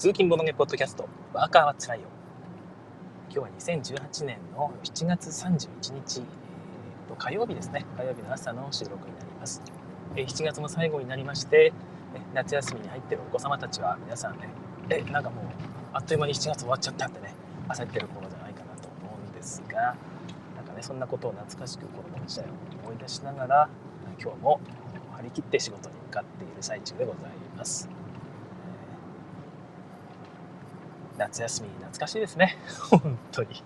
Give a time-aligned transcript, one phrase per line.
[0.00, 2.08] 通勤ボドゲポッドキャスト、ワーカーはつらいよ。
[3.30, 7.84] 今日は2018年の7月31日、えー、と火曜日ですね。
[7.98, 9.60] 火曜日の朝の収録になります。
[10.16, 11.74] えー、7月も最後になりまして、
[12.32, 14.48] 夏休みに入ってるお子様たちは皆さんね、
[14.88, 15.44] え、なんかもう、
[15.92, 17.34] あっという間に7月終わっちゃったってね、
[17.68, 19.96] 焦ってる頃じゃないかなと思うんですが、
[20.56, 22.48] なんかね、そんなことを懐かしく子供時代を
[22.86, 23.68] 思い出しながら、
[24.18, 24.60] 今日も
[25.18, 27.99] 張り切って仕事に向かっている最中でございます。
[31.30, 32.56] 夏休み懐かしいですね。
[32.90, 33.62] 本当に。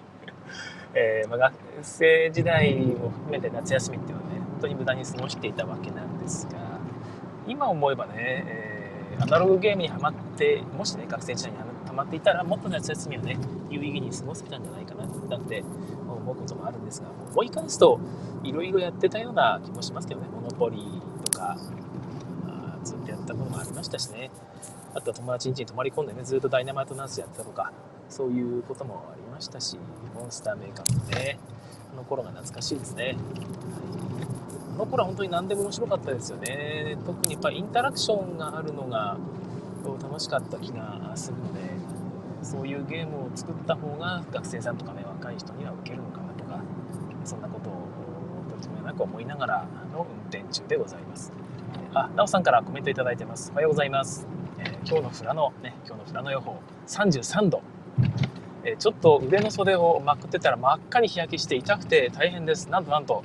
[0.96, 6.58] えー、まあ、学生時代を含めて夏休みっていうのはね本当に無駄に過ごしていたわけなんですが
[7.48, 13.36] 今思えばね、えー、アナログゲームにはまってもしね学生時代にはまっていたらもっと夏休みをね
[13.70, 15.64] 有意義に過ごせたんじゃないかななんて
[16.06, 17.98] 思うこともあるんですがもう思い返すと
[18.44, 21.56] いろいろやってたような気もしますけどねモノポリーとか
[22.84, 24.30] ずっとやったこともありましたしね。
[24.94, 27.72] あとは友達ん家に泊まり込んでねずっとダイナマイトナースやってたとか
[28.08, 29.78] そういうこともありましたし
[30.14, 31.38] モンスターメーカーもね
[31.92, 33.16] あの頃が懐かしいですね、はい、
[34.74, 36.96] あの頃は本当に何でも面白かったですよね。
[37.04, 39.16] 特にやっぱりインタラクションがあるのが
[39.84, 41.60] 楽しかった気がするので
[42.42, 46.60] そういうゲームを作った方が学生さんとかね若い人には受けるのかなとか
[47.24, 47.72] そんなことを
[48.56, 51.32] とてもなく思いながらの運転中でございます。
[51.94, 53.50] あ、なおさんからコメントいただいてます。
[53.52, 54.26] おはようございます、
[54.86, 57.62] 今日の富良野、ね、今日の富良野予報33度、
[58.64, 62.68] え、ちょっと腕の袖をまくってたら真っ赤に日焼けして痛くて大変です。
[62.68, 63.24] なんとなんと。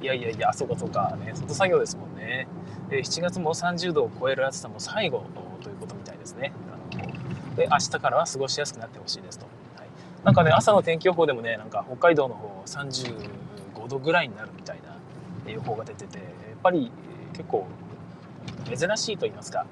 [0.00, 1.32] いやいやいやそうかそうかね。
[1.34, 2.48] 外作業ですもんね、
[2.90, 5.24] え、7月も30度を超える暑さも最後
[5.62, 6.52] ということみたいですね。
[6.72, 9.88] あので明日からは過ごしやすくなってほしいですと、はい、
[10.24, 14.80] なんかね朝の天気予報でもねなんか北海道の方35度ぐらいになるみたい
[15.44, 16.26] な予報が出ててやっ
[16.62, 16.90] ぱり
[17.32, 17.66] 結構
[18.74, 19.66] 珍しいと言いますか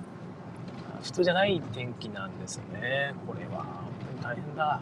[1.02, 3.14] 普通じゃない天気なんですよね。
[3.26, 3.64] これは。
[3.64, 3.92] 本
[4.22, 4.80] 当に大変だ。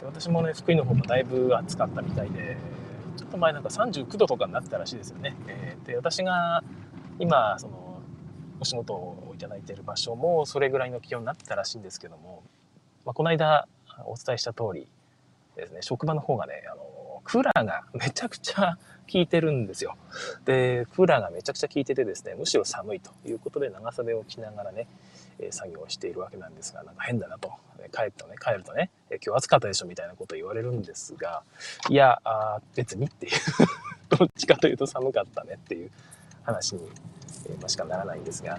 [0.00, 2.56] で私もね福井の方もだいぶ暑かったみたいで
[3.16, 6.62] ちょっと前なんか39度とかになってたらしいですよね、えー、で私が
[7.18, 8.02] 今その
[8.60, 12.42] お仕事をいただいてる場所もそれぐらいの気温になってたらしいんですけども、
[13.04, 13.68] まあ、この間
[14.06, 14.86] お伝えした通り
[15.56, 18.78] ですね職場の方がねあのクーラーがめちゃくちゃ
[19.10, 19.96] 効いてるんですよ。
[20.44, 24.86] で、クーラーがめちゃくちゃ効いててですね、むしろ寒いということで長袖を着ながらね、
[25.38, 27.52] え作業をしているわけなんですが、なんか変だなと。
[27.92, 28.90] 帰るとね、帰るとね、
[29.24, 31.42] 今日暑かったでしょみたいなこと言われるんですが、
[31.88, 33.32] いや、あ別にっていう
[34.16, 35.90] どっちかというと寒かったねっていう
[36.42, 36.90] 話に、
[37.48, 38.58] えましかならないんですが、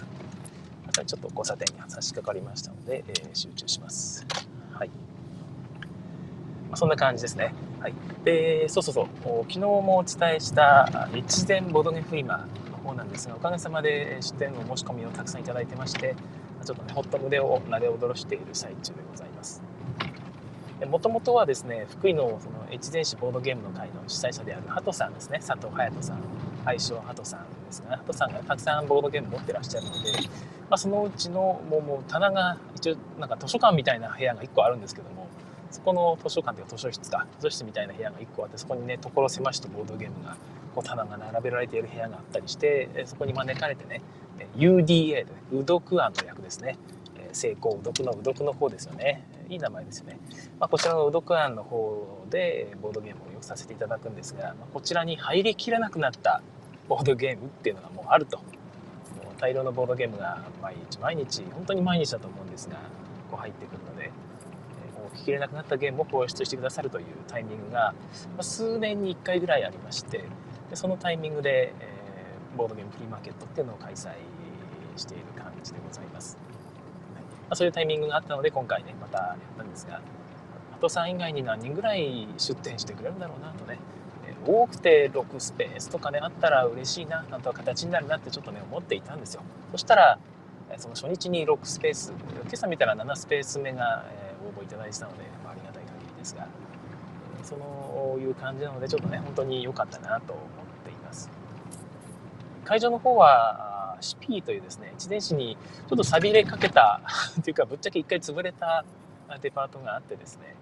[0.85, 4.25] またちょっと交差点に差し掛かりましたので、えー、集中します。
[4.71, 5.06] はい。
[6.69, 7.53] まあ、そんな感じですね。
[7.79, 7.93] はい。
[8.23, 9.07] で、そうそうそう、
[9.43, 16.15] 昨日もお伝えした越前ボドゲフリマの方なんですが、おかげさまで出店の申し込みをたくさんいただいてまして、
[16.65, 19.61] ちょっとね、ほっと胸をなで踊らしている最中でございます。
[20.85, 26.19] もともとはですね、福井のその越前市ボードゲームの会の主催者であるハトさんですね、佐藤隼人さん、
[26.65, 30.11] 愛称ハトさんですが、ハトさんがたくさんボードゲーム持ってらっしゃるので、
[30.69, 35.26] まあ、そのうちのもうもう棚が一応なんか図書館みたいな部屋が1個あるんですけども、
[35.71, 37.27] そこの図書館というか図書室か。
[37.39, 40.37] 図書室みたいな部屋が1個あってそこにね所狭しとボードゲームが
[40.75, 44.01] こう棚が並べられている部屋があったりしてそこに招かれてね
[44.55, 46.77] UDA で、ね、うどく案の役ですね。
[47.33, 49.23] 成功うどくのうどくの方ですよね。
[49.49, 50.19] いい名前ですよね、
[50.59, 56.41] まあ、こちらのうどく案の方でボードゲームをよくさせていただくんですが、まあ、こちらに入りきらなくなった
[56.89, 58.37] ボードゲームっていうのがもうあると。
[58.37, 62.75] もう大量のボードゲームが毎日毎日本当に毎日だと思うんですが
[63.29, 63.96] こう入ってくるので。
[65.17, 67.93] 聞きれなくなったゲームを放出してくださるというタイミングが、
[68.41, 70.23] 数年に1回ぐらいありまして
[70.69, 74.11] でそのタイミングで、えー、ボードゲームフリーマーケットっていうのを開催
[74.95, 76.37] している感じでございます、
[77.15, 80.01] はいまあ、そういうタイミングがあったので今回ねまたやったんですがハ
[80.81, 83.79] トさん以外に何人ぐらい出店してくれるんだろうなとね
[84.45, 89.41] 多くて6スペースとかねあったら嬉しいななんとか形になるなってちょっとね思っていたんですよ。
[89.71, 90.19] そしたら
[90.77, 94.26] その初日に6スペース今朝見たら7スペース目が、え
[94.57, 96.47] 応募いただいてたので、まあ、ありがたい限りですが、
[97.43, 97.55] そ
[98.17, 100.45] ういう感じなので、ちょっとね、本当に良かったなと思っ
[100.83, 101.29] ています。
[102.65, 105.57] 会場の方は、シピーというですね、一電子に
[105.87, 107.01] ちょっと錆びれかけた
[107.43, 108.85] というか、ぶっちゃけ一回潰れた
[109.41, 110.55] デパートがあってですね、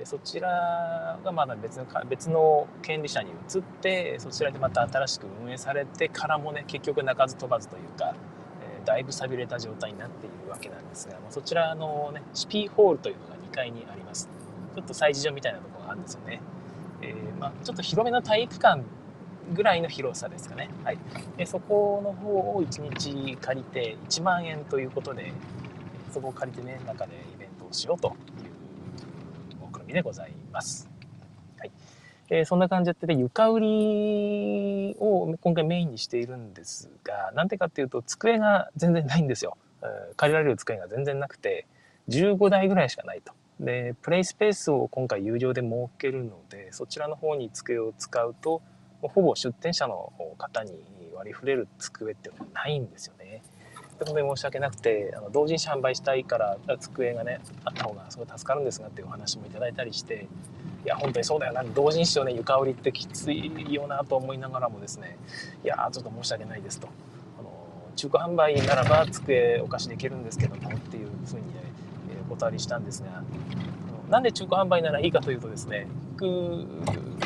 [0.00, 8.14] でそちらがまだ別の別の権利者に移ってそちらでまた新しく運営されてからもね結局鳴かず飛ばずというか
[8.62, 14.28] えだいぶ寂れた状態になっているわけなんですが、まあ、そちらのね、シピーホールというのが2階にあります。
[14.74, 16.40] ちょっと催事場みたいなとこがあるんですよね。
[17.02, 18.82] えー、まあ、ちょっと広めの体育館
[19.52, 20.70] ぐらいの広さですかね。
[20.84, 20.98] はい。
[21.36, 25.32] でそこの方を1日借りて1万円ということで
[26.12, 28.14] そこを借りてね中でイベントをしようという
[29.60, 30.88] 目論みでございます。
[31.58, 31.72] はい
[32.28, 39.56] えー、そんな感じでって床売りを今回メインにしているんですがなんでかっていうと机が全然ないんですよ。
[40.16, 41.66] 借りられる机が全然なくて
[42.08, 43.32] 15台ぐらいしかないと。
[43.60, 48.62] でプレイスペースを今回有料で設けるのでそちらの方に机を使うと
[49.02, 50.72] ほぼ出店者の方に
[51.14, 53.42] 割り振れる机っていうのはないんですよね。
[53.98, 60.26] 本当に申し訳なくてあの同人誌販売したいから机がねあった方がすごい助かるんですがっていうお話もいただいたりして
[60.84, 65.18] いや本当にそうだよな同人誌をね床売りってきついよなと思いながらもですね
[65.62, 66.88] いやちょっと申し訳ないですと
[67.38, 67.50] あの
[67.94, 71.69] 中古販売ならば机お貸しできるんですけどもっていうふうにね
[72.30, 73.22] お断りしたんですが
[74.08, 75.86] なんで中古販売ならいいかというとですね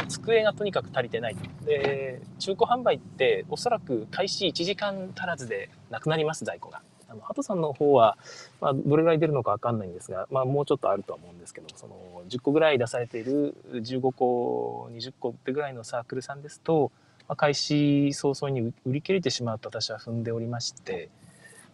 [0.08, 1.36] 机がとにかく足りてない。
[1.64, 6.82] で中古販売っておそらく開始1時間足らずでなくなります在庫が。
[7.08, 8.16] あのハトさんの方は、
[8.60, 16.90] まあ、どれぐらい出るのか分かんないんですが、まあ、もうちょっとあるとは思うんですけどその10個ぐらい出されている15個20個ってぐらいのサークルさんですと、
[17.28, 21.10] まあ、開始早々に売り切れてしまうと私は踏んでおりまして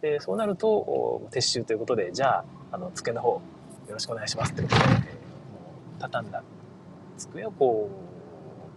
[0.01, 3.41] でそうなると撤収ということでじゃああの机の方よ
[3.91, 5.03] ろしくお願いしますってことで、えー、もう
[5.99, 6.43] 畳んだ
[7.17, 7.89] 机をこ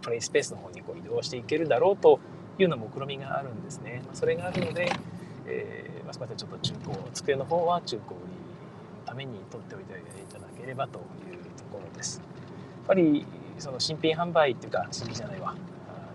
[0.01, 2.19] うプレイスペースの方にこう移動していけるだろうと
[2.59, 4.03] いうような目論みがあるんですね。
[4.07, 4.91] ま、それがあるので、
[5.47, 8.31] えーまあ、すみませんちょっと中古机の方は中古売り
[8.99, 11.03] のために取っておいていただければという
[11.57, 12.19] ところです。
[12.19, 12.23] や
[12.83, 13.25] っぱり
[13.57, 15.55] その新品販売っていうか新品じゃないわ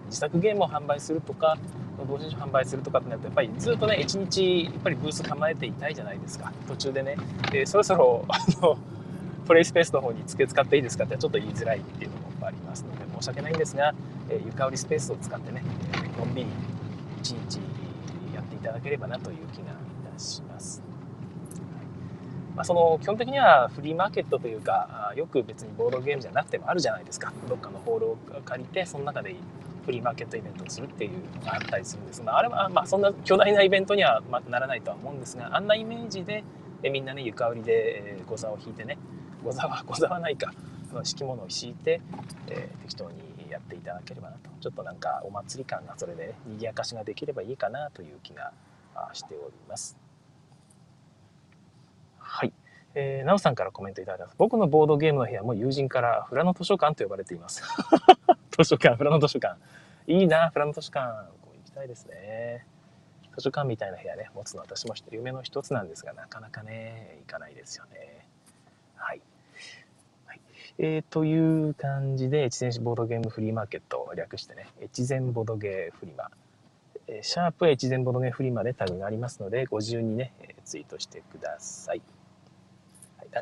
[0.06, 1.58] 自作ゲームを販売するとか
[2.06, 6.52] 同時に販売するとかってなるとやっぱりずっとね一日やっぱりブース構えていたいじゃないですか。
[6.68, 7.16] 途中でね。
[7.50, 8.78] でそろそろあの
[9.46, 13.94] プレイスペースの方に付け使っていいですかってちょっと言いづらいっていうのもありますので申し訳ないんですが、
[14.28, 15.62] えー、床売りスペースを使ってね、
[15.92, 16.48] えのんびり
[17.20, 17.58] 一日
[18.34, 19.66] やっていただければなという気がい
[20.12, 20.82] たします。
[22.54, 27.32] まあ、その基本的にはフリーマーケットというかよく別にボードゲームじゃなくてもあるじゃないですか。
[27.48, 29.34] どっかのホールを借りてその中で
[29.90, 31.10] フリーマーケットイベントをするっていう
[31.40, 36.44] のがあったりするんですがあれはまあそんな巨大なイベントにはならないとは思うんですがあんなイメージで
[36.88, 38.98] みんなね床売りでご座を引いてね
[39.42, 40.52] ござはござわないか
[41.02, 42.00] 敷物を敷いて、
[42.46, 43.18] えー、適当に
[43.50, 48.52] やっていただければなとちょっとなんかお祭り感がそれで賑やかしができればいいかなという気が
[49.12, 49.96] しております。
[52.18, 52.52] はい。
[52.94, 57.62] えー、なおさんからコメントいただいた僕のボードゲームの部屋も友人からフラノ図書館と呼ばれています。
[58.64, 59.58] 図書館、フラノ図書館。
[60.06, 61.30] いいな、フラノ図書館。
[61.42, 62.66] こう行きたいですね。
[63.36, 68.26] 図書館みたいな部屋ね、持つの私も夢の一つなんですが、なかなかね、行かないですよね。
[68.96, 69.20] はい。
[70.78, 76.30] えー、という感じで、越前ボードゲームフリーマーケットを略してね、越前ボードゲーフリマ、
[77.06, 80.32] え、シャープ越前ボードゲーフリマでタグがありますので、ご自由にね、
[80.64, 82.02] ツイートしてください。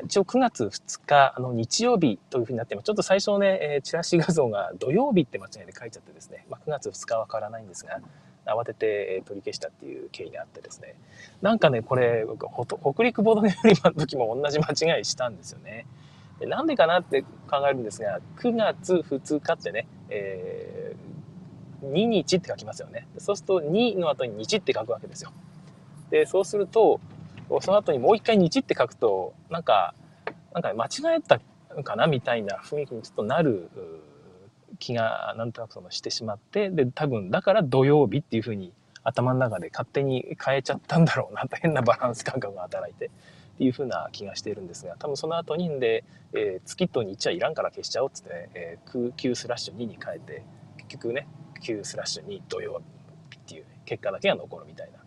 [0.03, 2.85] 一応9月2日、あの日曜日というふうになってます。
[2.85, 7.99] ちょっと最初ね、え、チラシ画像が土曜日って間違いで書いちゃってですね、まあ、9月2日は変わらないんですが、
[8.45, 10.95] 慌てて取り消したっていう経緯があってですね。
[11.41, 12.25] なんかね、これ、
[12.55, 15.85] 北陸ボードゲームの時も同じ間違いしたんですよね。
[16.41, 23.07] なんでかなって考えるんですが、9月2日ってね、えー、2日って書きますよね。
[23.17, 25.31] そうすると2の後に日って書くわけですよ。
[26.09, 26.99] で、そうすると、
[27.61, 29.93] その後にもう一回日って書くと、なんか、
[30.53, 31.39] なんか間違えた
[31.83, 33.69] かなみたいな雰囲気にちょっとなる
[34.79, 43.09] 気がなんとなくそのしてしまって、で、多分だから土曜日っていうふうに頭の中で勝手に変えちゃったんだろうなと変なバランス感覚が働いて。
[43.59, 50.43] っていう風な気がしているんですが多分その後にんで、えー、月と日はいらんから消しちゃおうっつって、ね、えー、Q スラッシュ2に変えて
[50.77, 51.27] 結局ね
[51.61, 52.81] Q スラッシュ2土曜
[53.29, 54.99] 日っていう結果だけが残るみたいな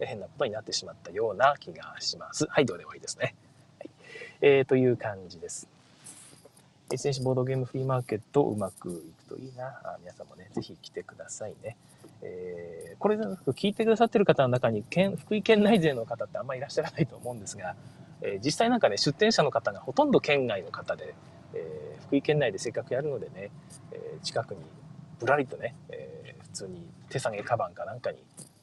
[0.00, 2.46] 変なことになってしまったような気がします。
[2.48, 3.34] はい、どうでもいいですね。
[3.78, 3.90] はい、
[4.42, 5.68] えー、という感じです。
[6.90, 8.92] SNC ボードゲームフリーマーケットうまくい
[9.28, 9.66] くといいな。
[9.84, 11.76] あ皆さんもね、ぜひ来てくださいね。
[12.22, 17.74] えー、これ聞いてくださってる方の中に県福井県内勢の方ってあんまりいらっしゃらないと思うんですが、
[18.22, 21.14] えー、実際なんかね出店者の方がほとんど県外の方で、
[21.54, 23.50] えー、福井県内でせっかくやるのでね、
[23.92, 24.60] え近くに
[25.20, 28.18] ぶらりとね、え普通に手提げカバンかなんかに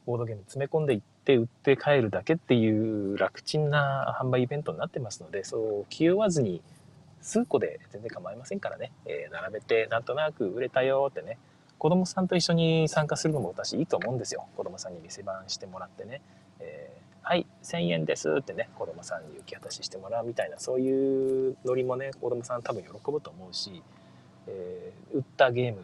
[0.05, 6.61] ボードゲーム詰め込んでいって売って帰るだけっていう楽ちんな販売イベントになってますのでそう気負わずに
[7.21, 11.37] 数個で全然構いませんからね、え並べてなんとなく売れたよってね
[11.83, 14.45] 子供さんと一緒に参加するのも私いいと思うんですよ。
[14.55, 16.21] 子供さんに店番してもらってね。
[16.61, 23.83] えー、はい、1000円ですってね、子供さんに受け渡ししてもらうみたいな、そういうノリもね、子供さん多分喜ぶと思うし、
[24.47, 25.83] えー、売ったゲーム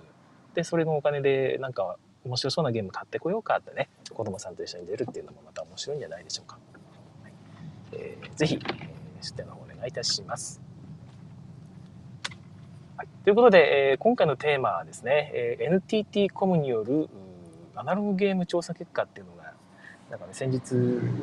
[0.54, 6.58] で、それのお金でなんか面白そうなゲーム買ってこようかってね、子供さんと一緒に出るっていうのもまた面白いんじゃないでしょうか。
[7.24, 7.34] はい、
[7.94, 8.90] えー、ぜひ、えー、
[9.22, 10.62] 出展の方お願いいたします。
[12.98, 17.10] はい、ということで、えー、今回のテーマはですね、えー、NTT コムによる
[17.76, 19.54] アナログゲーム調査結果っていうのが、
[20.12, 20.62] なんかね、先日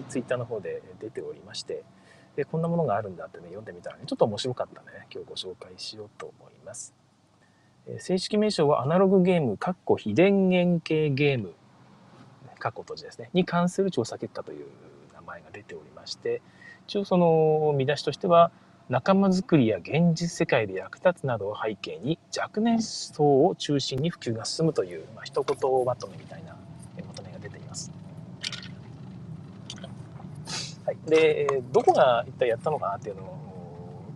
[0.08, 1.82] ツイッターの方で出ておりまして、
[2.36, 6.94] でこんなものがあるんだってね、読んでみたらね、ちょっと面白かったね、今日ご紹介しようと思います。
[7.98, 11.54] 正式名称はアナログゲーム、かっこ非電源系ゲーム、
[12.58, 14.66] かっこ閉じですね、に関する調査結果という
[15.14, 16.42] 名前が出ておりまして、
[16.88, 18.50] 一応その見出しとしては、
[18.88, 26.56] 仲間づくりや現実世界で役立つなどを背景に若年層を中心に普及が進むという、まあ、一言まとめみたいな
[27.06, 27.90] まとめが出ています。
[30.84, 33.45] はい、でどこが一体やったのかなっていうのを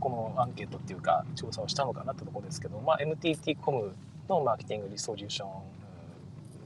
[0.01, 3.95] このアンケートっていうか調査をしたのかなってとこですけど、まあ、NTT コム
[4.29, 5.49] のマーケティングリソリューション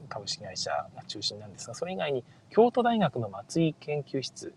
[0.07, 4.53] 株式会社が中心なんですがそれ以外に京都大学の松井研究室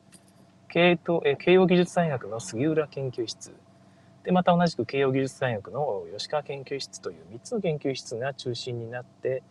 [0.68, 3.52] 慶応義術大学の杉浦研究室
[4.24, 9.42] でまた同じく慶応義術大学の吉川研究室という3つの研究室が中心になって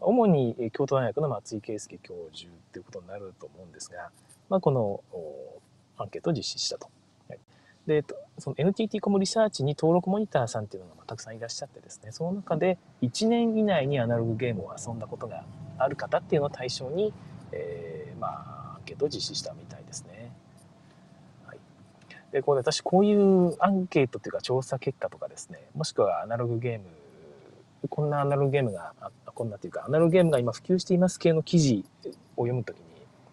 [0.00, 4.10] 主に京都大学の松井圭介教授ということになると思うんですが、
[4.48, 5.00] まあ、この
[5.96, 6.90] アンケートを実施したと。
[7.86, 8.04] で
[8.38, 12.12] その NTT コムリサーチに登録モニターさんっていうのがたくさんいらっしゃってですね。
[12.12, 15.44] その中で1年以内にアナログゲームを遊んだことが
[15.78, 17.12] ある方っていうのを対象に、
[17.52, 20.32] えー、まあアンケートを実施したみたいですね。
[21.46, 21.58] はい。
[22.32, 25.60] でこう私こういうアンケートっていうか調査結果とかですね。
[25.74, 26.84] もしくはアナログゲーム
[27.88, 28.92] こんなアナログゲームが
[29.26, 31.84] こんなっていうかアナログゲームが今普及しています系の記事
[32.36, 32.84] を読むときに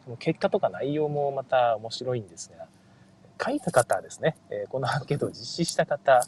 [0.04, 2.68] その結果とか内容もまた面白いんですが
[3.44, 6.22] 書いた方ですね、えこのアンケートを実施した方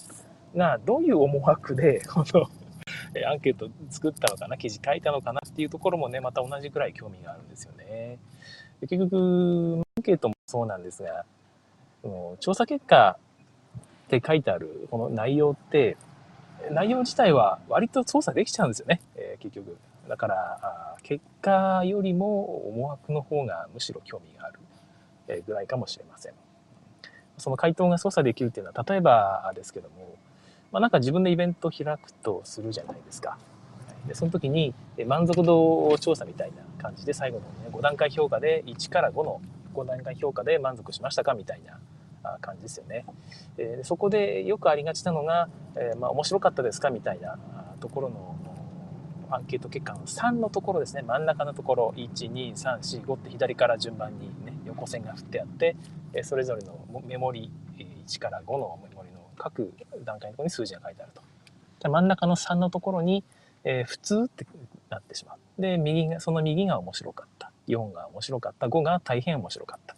[0.55, 2.47] がどういう思惑で この
[3.29, 8.19] アンケート作ったのかな記事書いたのかなっていうところもねまた同じくらい興味があるんですよね。
[8.81, 11.25] 結局アンケートもそうなんですが
[12.39, 13.17] 調査結果
[14.05, 15.97] って書いてあるこの内容って
[16.71, 19.77] 内容自体は割と操作できちゃうんですよね、えー、結局。
[20.07, 26.33] だから結果よりも思惑の方がむしろ興味があるぐらいかもしれません。
[27.37, 30.15] その回答が操作できるっていうのは例えばですけども、
[30.71, 33.37] まあ、なんか自分でイベントを開くとするじゃないですか
[34.07, 34.73] でその時に
[35.05, 39.41] 満足度調査みたいな感じで最後の、ね、5段階評価で1から5の
[39.73, 43.05] 5段階評価で満足しましたかみたいな感じですよね。
[43.57, 47.37] えそこでよくありがちなのが、えー、まあ、面白かったですかみたいな
[47.79, 48.35] ところの
[49.29, 54.29] アンケート結果の3のところですね真ん中のところ12345って左から順番に、
[54.65, 55.75] 横線が振ってあって
[56.23, 57.51] それぞれのメモリ
[58.07, 61.21] 1から5のメモリの各段階のところに数字が書いてあると。
[61.89, 63.23] 真ん中の3のところに、
[63.63, 64.47] え、普通って
[64.89, 65.61] なってしまう。
[65.61, 69.95] で右がその右が面白かった4が面白かった5が大変面白かった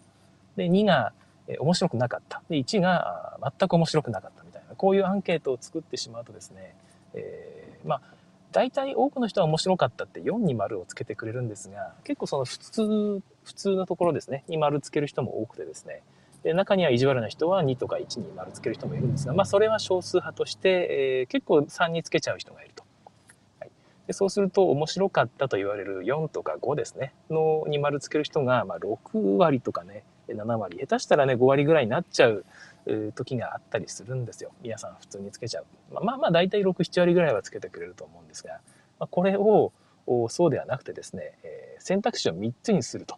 [0.55, 1.13] で2が
[1.59, 2.41] 面白くなかった。
[2.49, 6.75] で、1が全く面白くなかったみたいな、こういうアンケートを作ってしまうとですね、
[7.13, 8.01] えー、まあ、
[8.51, 16.03] 大体多くの人は面白かったって4に丸をつけてくれるんですが、結構その普通、普通のところですね、に丸つける人も多くてですね、
[16.43, 20.69] で中には意地悪な人は2とか1に丸つける人もいるんですが、まあ、それは少数派として、
[21.21, 22.83] えー、結構3につけちゃう人がいると。
[23.61, 23.71] はい、
[24.05, 27.13] でそうすると面白かったと言われる4とか5ですね。
[27.29, 30.77] のに丸つける人が、まあ、6割とかね7割。
[30.77, 32.43] 下手したらね5割ぐらいになっちゃう
[33.15, 34.51] 時があったりするんですよ。
[34.61, 35.65] 皆さん普通につけちゃう。
[35.93, 38.59] まあまあ大体67割ぐらいはつけてくれると思うんですが、
[38.99, 39.71] まあ、これを
[40.27, 43.17] そうではなくてですね、えー選択肢を3つにすると、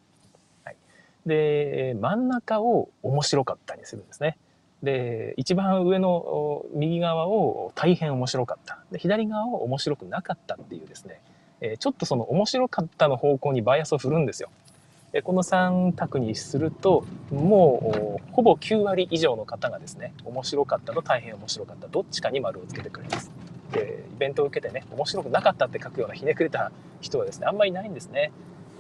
[1.30, 4.38] で真ん中を面白かったにするんですね。
[4.84, 8.80] で一番上の右側を大変面白かった。
[8.92, 11.22] で左側を面白くなかったっていうですね、
[11.62, 14.50] えちょっとその面白かったの方向にバイアスを振るんですよ。
[15.12, 21.88] でこの3択にするともうほぼ9割以上の方がですね面白かったと大変面白かった。
[21.88, 23.32] どっちかに丸をつけてくれます。
[23.72, 26.72] でイベントを受けてね面白くなかったって書くようなひねくれた
[27.02, 28.32] 人はですねあんまりいないんですね。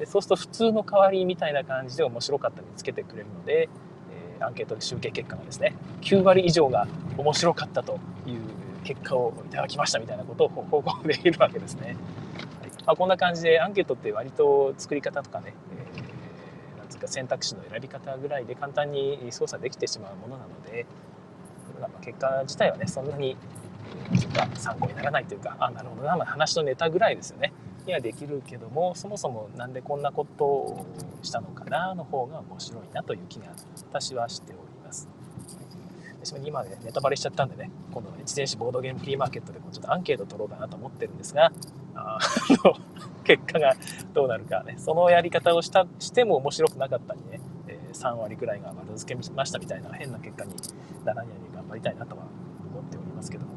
[0.06, 3.70] そうすると普通の代わりみたいな感じで面白かったにつけてくれるので、
[4.40, 6.88] えー、アンケートで集計結果がですね9割以上が
[7.18, 8.40] 面白かったという
[8.84, 11.96] 結果をいただきましたみたいなことを報告できるわけですね、はい。
[12.86, 15.90] まあ、こんな感じでアンケートって割と作り方とかね、えー
[17.00, 20.86] か選択肢の選び方ぐらいで簡単に操作できてしまうものなので
[22.02, 23.36] 結果自体はねそんなに
[24.56, 27.54] 参考にならないというかあなるほどな、ま、話のネタぐらいですよね。
[27.90, 30.86] にはできるけどもそもそも何でこんなことを
[31.24, 33.48] したのかなの方が面白いなという気が
[33.92, 35.10] 私はしております。
[36.24, 41.52] 私も今ねネタバレしちゃったんでね今度の自転車ボードゲームフリーマーケットでちょっとアンケート取ろうかなと思ってるんですが
[41.96, 42.20] あ
[42.66, 42.76] の
[43.24, 43.76] 結果が
[44.14, 50.54] どうなるかねそのやり方をしたしても面白くなかったりね、えー、3割くらいが丸付けましたみたいな変な結果に
[51.06, 52.24] ならないように頑張りたいなとは
[52.70, 53.54] 思っておりますけども。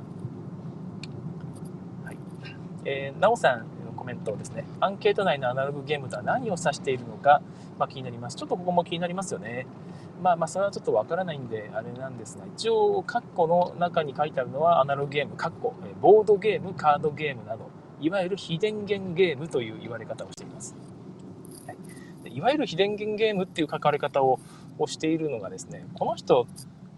[2.04, 2.16] はい
[2.84, 7.40] えー、なおさんコメントですね、アンケート内のアナログゲームとは何を指しているのか、
[7.78, 8.36] まあ、気になります。
[8.36, 9.64] ちょっとここも気になりますよね。
[10.20, 20.74] まあまあ、それはちょっとわからないんで、あれなんですが、一応、カッコの中に書いてあるのは、アナログゲーム、カッコ、ボードゲーム、カードゲームなど、いわゆる非電源ゲームという言われ方をしています。
[21.68, 21.72] は
[22.28, 24.40] い、いわゆる非電源ゲームっていう書かれ方を
[24.78, 26.46] をしているのがですね、この人、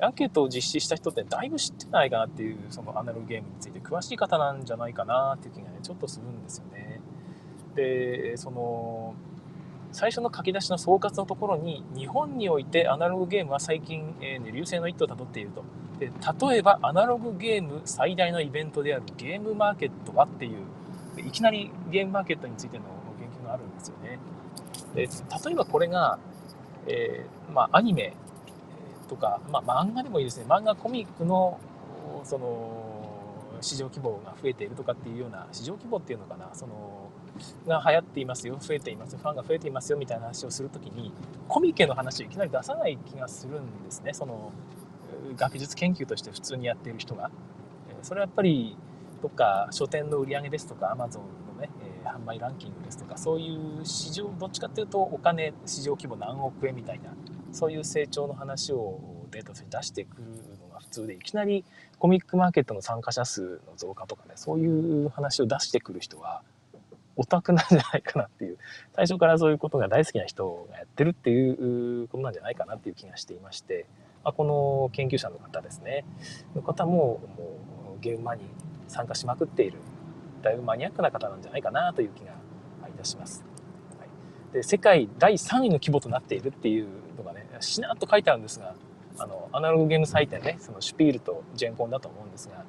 [0.00, 6.83] アンケートを実施した人ってだいぶ知ってないかなっていう、そのアナログゲームについて詳しい方なんじゃないかなっていう気がね、ちょっとするんですよね。
[7.74, 9.14] で、その、
[9.92, 15.64] 最初の書き出しの総括のところに、日本においてアナログゲームは最近、えーね、流星の一途をたどっていると。
[15.98, 16.10] で
[16.48, 20.58] 例えば、アナログゲーム最大のイベントであるゲームマーケットはっていう
[21.20, 22.84] いきなりゲームマーケットについての
[23.18, 24.18] 言及があるんですよね。
[24.94, 26.18] で例えばこれが、
[26.86, 28.14] えー、まあ、アニメ
[29.08, 31.58] とか、まあ、漫画でもいいですね漫画コミックの
[32.24, 37.03] その市場規模が増えているとかっていうような市場規模っていうのかなその
[37.66, 41.12] が流行っていますよ増えていますファンが増えていますよみたいな話をするときに
[41.48, 44.52] コミケの話をいきなり出さない気がするんですねその
[45.36, 47.30] 学術研究として普通にやっている人が。
[48.02, 48.76] それはやっぱり
[49.22, 51.70] とか書店の売り上げですとかアマゾンのね、
[52.04, 57.14] え、販売ランキングですとかそういう市場どっちかっていうとお金市場規模何億円みたいな
[57.50, 59.00] そういう成長の話を
[59.30, 60.24] データとして出してくる
[60.60, 61.64] のが普通でいきなり
[61.98, 66.42] コミックマーケットの参加者数の増加とかねそういう話を出してくる人は
[67.16, 68.58] オタクなんじゃないかなっていう。
[68.94, 71.50] 最初からそういうことが大好きな人がやってるってい
[72.02, 73.86] うことなんじゃないかなっていう気がしていまして、
[74.24, 76.04] まあ、この研究者の方ですね。
[76.54, 78.46] の方ももうゲームマニー
[78.88, 79.78] 参加しまくっている。
[80.42, 82.32] だいぶマニアックな方なんじゃないかなという気が
[82.88, 83.44] いたします。
[83.98, 84.08] はい、
[84.52, 88.74] で世界第3位の規模となっているっていうのがねしなっと書いてあるんですが
[89.18, 92.64] あのアナログゲーム祭典ねそのシュピールとジェンコンだと思うんですが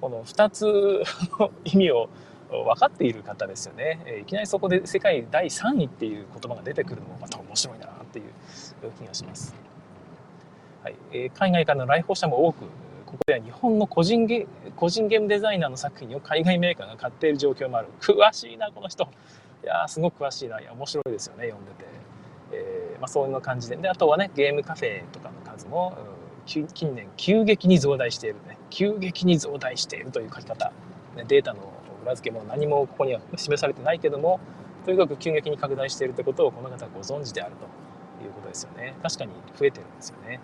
[0.00, 1.02] この2つ
[1.38, 2.08] の意味を
[2.50, 4.00] 分かっている方ですよね。
[4.22, 8.24] いきなりそこで世界第3位っていう言葉が出てくるのもまた面白いなっていう
[8.98, 9.54] 気がします。
[10.82, 12.64] はい、海外からの来訪者も多く
[13.06, 17.88] ここでは日本の個人ゲ個人ゲームデザイナーの作品を海外メーカーが買っている状況もある。
[18.00, 19.08] 詳しいなこの人。
[19.62, 20.60] いやすごく詳しいな。
[20.60, 21.84] いや面白いですよね読んでて、
[22.52, 23.76] えーまあ、そういう感じで。
[23.76, 25.96] であとはねゲームカフェとかの数も、
[26.46, 28.58] 近年急激に増大しているね。
[28.70, 30.72] 急激に増大しているという書き方、
[31.16, 31.60] ね、データの
[32.02, 34.40] 裏付けも何もここには示されてないけども
[34.84, 40.40] とにかく急激に拡大しているということをこの方はご存知であるということですよね確かに増えてるんですよね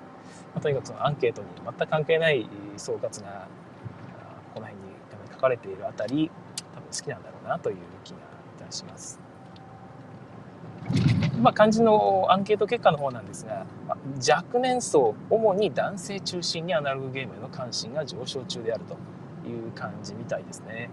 [0.56, 3.46] まあ、とにかくそのアンケートに全く関係ない総括が
[4.54, 4.94] この辺に
[5.32, 6.30] 書かれているあたり
[6.74, 9.20] 多分好きなんだろうなという気がいたします。
[11.42, 13.66] まあ、漢字のアンケート結果の方なんですが、
[14.26, 18.94] 若年層主に男性中心にアナログゲームへの関心が上昇中であると
[19.46, 20.88] いう感じみたいですね。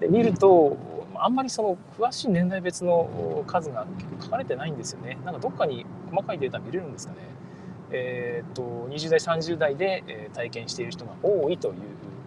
[0.00, 0.76] で見ると
[1.16, 5.18] あんまりその詳しい年代別の数が結構書かれてないんですよね。
[5.24, 7.20] なんかどっかに細かいデータ見れるんですかね。
[7.90, 11.74] えーと、20代30代で、え体験している人が多いという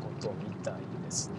[0.01, 0.73] ことみたい
[1.05, 1.29] です。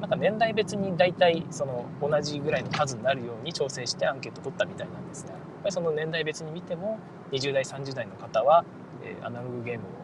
[0.00, 6.98] なんか年代別に大体その同じぐらいの数になるように調整してアンケート取ったみたいなんですがやっぱりその年代別に見ても
[7.32, 8.64] 20代30代の方は、
[9.02, 10.03] えアナログゲームを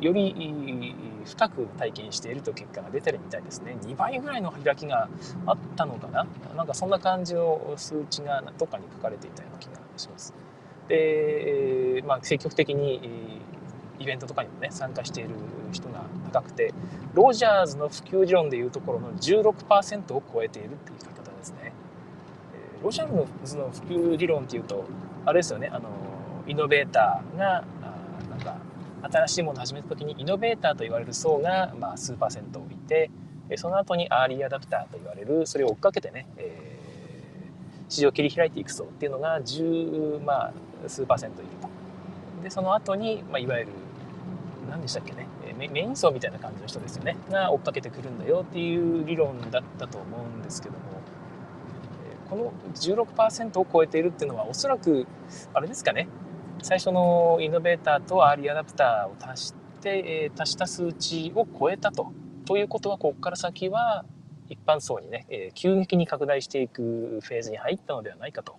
[0.00, 5.08] より深く体験していると結果が出てるみたいですね2倍ぐらいの開きが
[5.46, 6.26] あったのかな？
[6.56, 10.32] なんかそんな感じの数値がどっかに書かれていたような気がします。
[10.88, 13.40] で、まあ、積極的に
[13.98, 15.30] イベントとかにもね参加している
[15.72, 16.72] 人が高くて
[17.14, 21.72] ロジャーズの普及理論でいうところの16%を超えているっていう言い方ですね。
[22.82, 24.84] ロジャーズの普及理論っていうと
[25.26, 25.88] あれですよねあの
[26.46, 27.64] イノベーターがあ
[28.30, 28.56] なんか
[29.02, 33.10] 新しいものを始めた時にイノベーターと言われる層が、まあ、数パーセントいて
[33.56, 40.52] その後にアーリーアダプターと言われるそれを追っかけてね、えー、市場を切り開いていく層っていうのが10、まあ、
[40.86, 41.68] 数パーセントいると。
[42.42, 43.72] でその後に、まあ、いわゆる
[44.70, 45.26] 何でしたっけね
[45.58, 50.80] メメイン層みたいな感じの人ですよねが追っかけてくるんだよっていう理論だったと思うんですけども
[52.30, 55.06] この16%を超えているっていうのはおそらく
[55.52, 56.06] あれですかね
[56.68, 62.12] 最初のイノベーターとアーリーアダプターを足して、えー、足した数値を超えたと。
[62.44, 64.04] ということはここから先は
[64.50, 68.58] 一般層にね、えー、急激に拡大していくフェーズに入ったのではないかと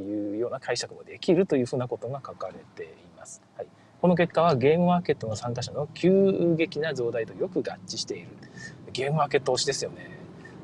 [0.00, 3.40] いうような解釈もできるというふうなことが書かれています。
[3.56, 3.66] はい、
[4.02, 8.28] この結果はゲームマーケットの参加者の急激な増大とよく合致している。
[8.92, 10.10] ゲームマーケット推しですよね。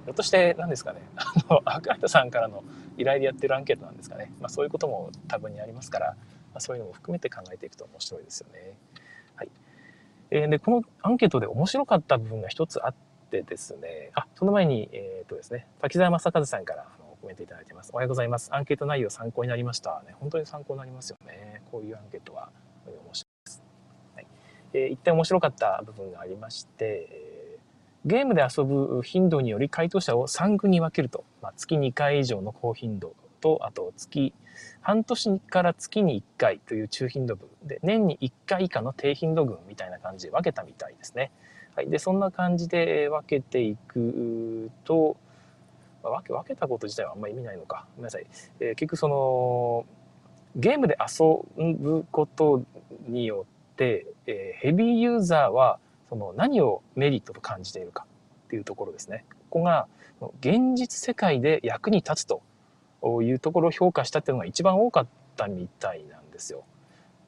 [0.05, 2.63] ひょっとして何ですかね、 あの、アクアイトさんからの
[2.99, 4.31] 依頼でやってるアンケートなんですかね。
[4.41, 6.17] まあそういうことも多分にありますから、
[6.59, 8.77] あ、そういうのも含めて考えていくと面白いですよね。
[9.37, 9.51] はい
[10.31, 12.95] えー、でこのアンケートで面白かった部分が一つあっ
[13.31, 17.91] てですねあその前に、えーとですね、滝沢正和さんからあのコメントいただいてます。
[17.93, 18.55] おはようございます。
[18.55, 20.03] アンケート内容参考になりました。
[20.07, 21.63] ね、本当に参考になりますよね。
[21.71, 22.51] こういうアンケートは
[22.87, 23.63] 面白いです。
[24.15, 24.27] はい
[24.73, 27.37] えー、一点面白かった部分がありまして、え
[28.07, 34.33] ゲームで遊ぶ頻度により回答者を3群に分けると、まあ、月2回以上の高頻度と、あと月、
[34.87, 41.33] 半年から月に1回という中頻度分で、年に1回以下の低頻度群みたいな感じで分けたみたいですね。
[41.75, 41.91] はい。
[41.91, 45.17] で、そんな感じで分けていくと、
[46.05, 47.89] まあ、分け、分けたこと自体はあんまり意味ないのか。
[47.97, 48.27] ごめんなさい。
[48.61, 49.87] えー、結局その、
[50.55, 52.63] ゲームで遊ぶこと
[53.09, 58.07] によって、えー、ヘビーユーザーはその何をメリットと感じているか
[58.47, 59.25] っていうところですね。
[59.51, 59.89] ここが
[60.39, 62.41] 現実世界で役に立つと
[63.23, 66.65] いうところを評価したっていうのが一番多かったみたいなんですよ。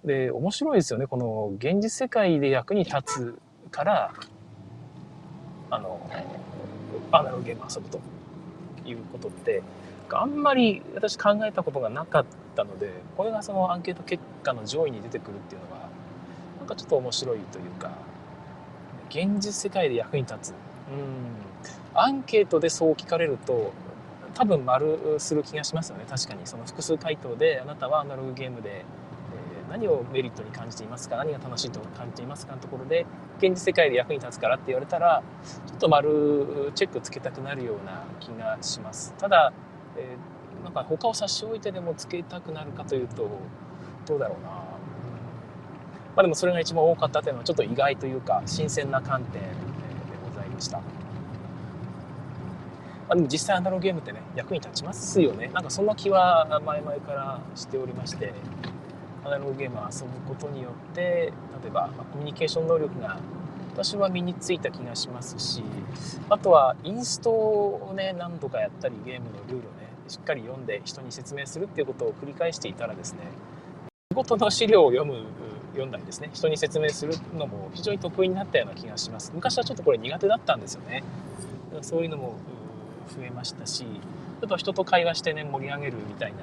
[0.04, 1.06] で、面白いですよね。
[1.06, 3.38] この現実世界で役に立つ
[3.70, 4.12] から、
[5.70, 6.00] あの、
[7.12, 8.00] アナログゲーム遊ぶと
[8.88, 9.62] いうことって、
[10.10, 15.88] あんまり私考えたことがなかったので、これがそのアンケート結果の上位に出てくるっていうのは、
[16.58, 17.90] なんかちょっと面白いというか、
[19.10, 20.50] 現実世界で役に立つ。
[20.50, 20.56] うん。
[21.94, 23.72] アンケートでそう聞かれると、
[24.38, 26.04] 多分丸する気がしますよね。
[26.08, 26.46] 確かに。
[26.46, 31.16] その複数回答で、あなたはアナログゲームで、えー、何をメリットに感じていますか？
[31.16, 33.04] 何が楽しいと感じていますかのところで、
[33.38, 35.24] 現実世界で役に立つからって言われたら、
[35.66, 39.12] ちょっと丸チェックつけたくなるような気がします。
[39.18, 39.52] ただ、
[39.96, 43.28] えー、なんか他を差し置いてでもつけたくなるかというと、
[44.06, 44.50] どうだろうな。
[44.50, 49.48] まあ、でもそれが一番多かったというのはちょっと意外というか新鮮な観点で
[50.28, 50.80] ございました。
[53.08, 55.50] まあ、でも実際アナログゲームってね役に立ちますよね。
[55.54, 58.34] なんかそんな気は前々からしておりまして
[59.24, 63.18] アナログゲームを遊ぶことによって例えば、まコミュニケーション能力が
[63.72, 65.62] 私は身についた気がしますし
[66.28, 73.20] あとはインストをね何度かやったりゲームのルールをねしっかり読んで人に説明するっていうことを繰り返していたらですね
[74.12, 75.24] 仕事の資料を読む
[75.72, 79.32] 読んだりですね人に説明するのも非常に得意になったような気がします。
[79.34, 81.04] 昔はちょっとこれ苦手だったんですよね。
[81.82, 82.34] そういうのも
[83.08, 86.38] 増えましたしちょっと人と会話してね盛り上げるみたいな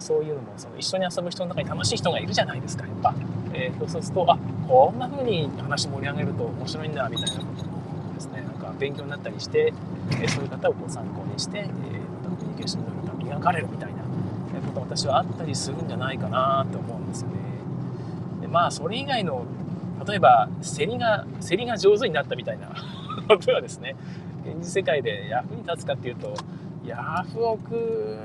[0.00, 3.14] そういうのもその一緒に遊ぶ人の中に楽しい人がいるじゃないですかやっぱ、
[3.52, 8.42] えー、そうするとあこんな風に話盛り上げると面白いんだみたいなこともですね。
[8.42, 9.72] なんか勉強になったりして、
[10.22, 14.00] え、そういう方をこう参考にして、えー、コミュニケーション能力が磨かれるみたいな
[14.60, 17.34] こと私はあったりするんじゃないかなと思うんですよね。
[18.42, 19.44] でまあそれ以外の
[20.06, 22.68] 例えば競りが競りが上手になったみたいな
[23.28, 23.96] ことはですね。
[24.50, 26.34] 現実世界で役に立つかっていうと
[26.84, 28.18] ヤフオク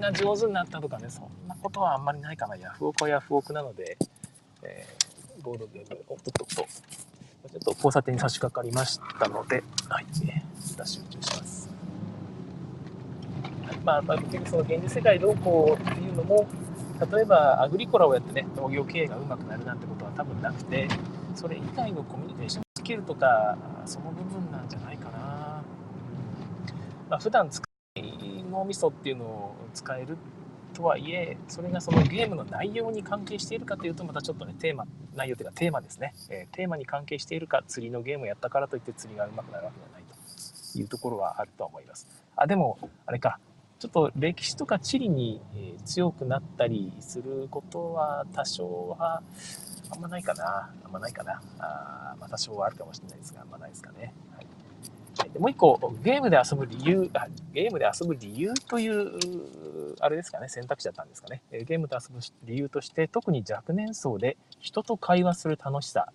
[0.00, 3.96] が上手になったとかねそんなことはあんまりないかなヤフオクはヤフオクなので、
[4.62, 11.70] えー、ボードゲームおっとっとっとちょっと交差点に差し掛かりましたのではい、えー、集中します。
[13.84, 16.46] まあ、結局その現実世界どうこうっていうのも
[17.12, 20.86] 例えばアグリコラをやってね農業経営がうまくなるなんてことは多分なくて
[21.34, 25.62] それ以外のコミュニケーションスキルとかその部分なんじゃないかな、
[27.08, 27.62] まあ、普段使
[27.94, 28.02] い
[28.50, 30.16] 脳みそっていうのを使える
[30.74, 40.02] とはいえそれがそのゲームの内容に関係しているかというとまたちょっとねテーマ内容というかテーマですね、えー、テーマに関係しているか釣りのゲームをやったからといって釣りがうまくなるわけではない
[40.72, 42.08] というところはあるとは思います。
[42.34, 43.38] あでもあれか。
[43.78, 45.40] ちょっと歴史とか地理に
[45.86, 49.22] 強くなったりすることは多少は
[49.90, 50.70] あんまないかな。
[50.84, 51.40] あんまないかな。
[51.58, 54.14] あまあ多少はあるかもしれないですが、あんまないですかね。
[55.18, 61.42] はい、でもう一個、ゲームで遊ぶ理由あ、ゲームで遊ぶ理由という、あれですかね、選択肢だったんですかね。
[61.50, 66.08] ゲームで遊ぶ理由として、特に若年層で人と会話する楽しさ、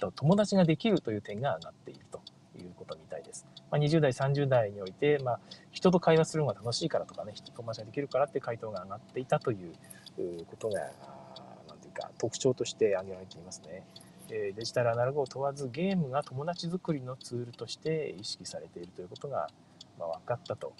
[0.00, 2.20] と友達ができるという点が上がっていると
[2.58, 3.46] いうことみたいです。
[3.70, 9.74] まあ、20代、30代において、まあ、人と会話するのが楽しいからとかね、引き込ましができるからって回答が上がっていたという
[10.46, 10.80] ことが、
[12.00, 13.84] なんていうか、特徴として挙げられていますね。
[14.28, 19.48] デジタルアナログを問わずゲームが友達作りのツールとして意識されているということが、
[19.98, 20.72] ま、分かったと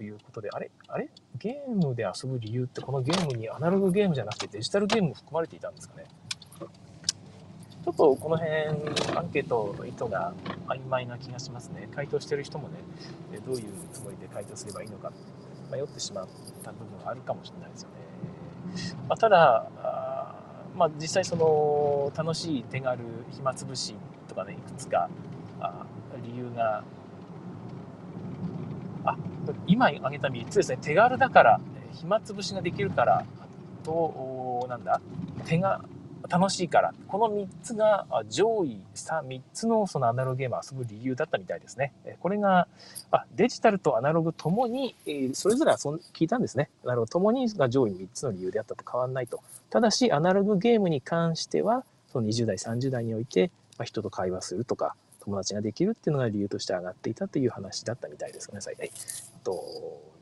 [0.00, 1.08] いうことで、あれあれ？
[1.38, 6.06] ゲームで遊ぶ理由ってこのゲームにアナログゲームじゃなくてデジタルゲームも含まれていたんですかね？
[7.84, 8.56] ちょっとこの辺、
[9.16, 10.34] アンケートの意図が
[10.66, 11.88] 曖昧な気がしますね。
[11.94, 12.74] 回答してる人もね、
[13.46, 15.12] どういうつもりで回答すればいいのか、
[15.70, 16.28] 迷ってしまっ
[16.64, 17.94] た部分があるかもしれないですよね。
[19.08, 19.70] まあ、ただ、
[20.76, 22.98] まあ、実際その楽しい手軽
[23.32, 23.94] 暇つぶし
[24.28, 25.08] とかねいくつか
[25.58, 25.86] あ
[26.22, 26.84] 理由が
[29.04, 29.16] あ
[29.66, 30.78] 今挙げた3つですね。
[30.80, 31.60] 手軽だから
[31.94, 33.24] 暇つぶしができるから
[33.82, 35.00] となんだ
[35.46, 35.80] 手が
[36.26, 42.68] 楽しいからこの3つが上位3つのそのアナログゲームを遊ぶ理由だったみたいですねこれが
[43.10, 54.94] あデジタルとアナログともに、え、それぞれ遊ん聞いたんですねアナログともにが上位3つの理由であったと変わらないとただしアナログゲームに関してはその20代30代において、まあ、人と会話するとか
[55.26, 58.46] 友達ができるっていうのが理由として上がっていたという話だったみたいです。
[58.46, 58.76] ごめんなさい。
[58.78, 58.92] はい。
[59.42, 59.52] と、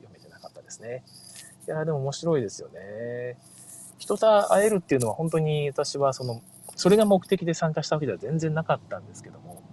[0.01, 1.03] 読めてなかったですね。
[1.67, 3.37] いや、でも面白いですよね。
[4.05, 6.43] 人と会えるっていうのは本当に私はその、
[6.75, 9.63] それが目的で参加したわけでは全然なかったんですけども、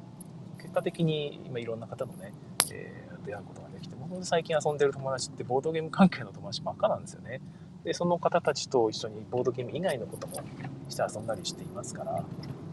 [0.56, 2.32] 結果的に今いろんな方とね、
[2.72, 7.42] えー、出会うことができて、本当に最近遊んでる友達ってボードゲーム関係の友達ばっかなんですよね。
[7.84, 10.40] で、その方たちと一緒にボードゲーム以外のことも
[10.88, 12.24] して遊んだりしていますから、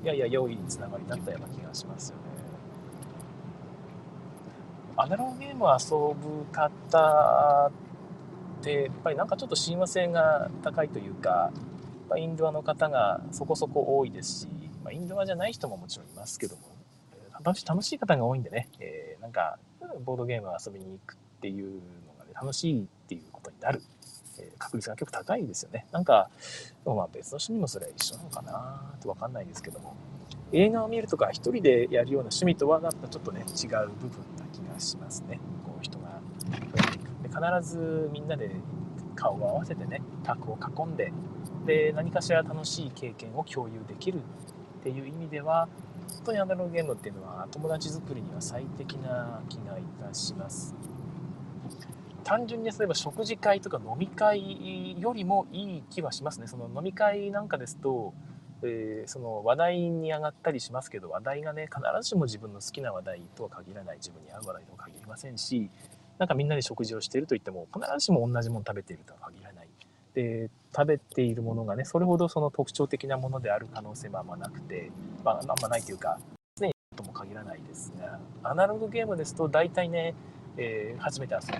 [0.03, 2.21] いやいや、良いつながりだったような気がしますよね。
[4.95, 7.69] アナログゲームを遊ぶ方
[8.59, 11.51] ってやっぱりなんかちょっと親和性が高いというか
[12.17, 14.47] インドアの方がそこそこ多いですし、
[14.83, 16.61] まあ、インドアじゃない人ももちろんいますけども
[17.43, 19.57] 楽しい方が多いんでね、えー、なんか
[20.03, 23.81] ボードゲームを遊びに行くっていうのがね楽しいっていうことになる、
[24.39, 25.85] え、確率が結構高いですよね。
[25.91, 26.29] なんか
[26.85, 29.95] まあ別の趣味もそれは一緒なのかなって分かんないですけども。
[30.51, 38.51] 映画を見るとか一人でやるような趣味とはなんかちょっとね違う部分な気がしますねこう人が増えていくで必ずみんなで
[39.15, 41.11] 顔を合わせてね卓を囲んで
[41.65, 44.19] で何かしら楽しい経験を共有できる
[44.79, 45.67] っていう意味では
[46.15, 50.75] 本当にアナログゲームっていうのは友達作りには最適な気がいたします。
[52.23, 56.47] 単純に例えば食事会とか飲み会よりもいい気はしますね。
[56.47, 58.13] その飲み会なんかですと
[58.61, 65.69] えー、その話題に上がったりしますけど話題がね必ずしも自分の好きな話題とは限らない自分に合う話題とは限りませんし
[66.19, 69.67] なんかみんなで食事をしているといっても必ずしも同じもの食べているとは限らない。
[70.13, 74.91] で食べているものがねそれほどその特徴的なものである可能性もあんまなくて、
[75.23, 76.19] まあ、あんまないというか
[76.57, 80.15] 常にとも限らないですがアナログゲームですと大体ね、
[80.57, 81.59] えー、初めて遊ぶ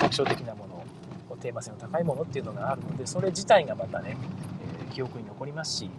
[0.00, 4.16] 特徴的なものテーマ性の高いものっていうのがあるのでそれ自体がまたね、
[4.80, 5.90] えー、記憶に残りますし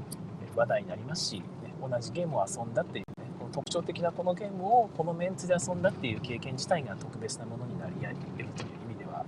[0.56, 1.44] 話題になりますし、ね、
[1.82, 8.16] 同じゲームを遊んだっていうねこの特徴的なこのゲームをこのメンツで遊んだっていう経験自体が特別なものになり得る
[8.56, 9.26] という意味では、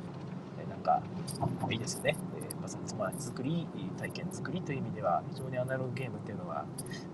[0.88, 6.66] えなんかいいですよね、えー、まあ、その友達作り体験作りという意味では非常にアナログゲームっていうのは、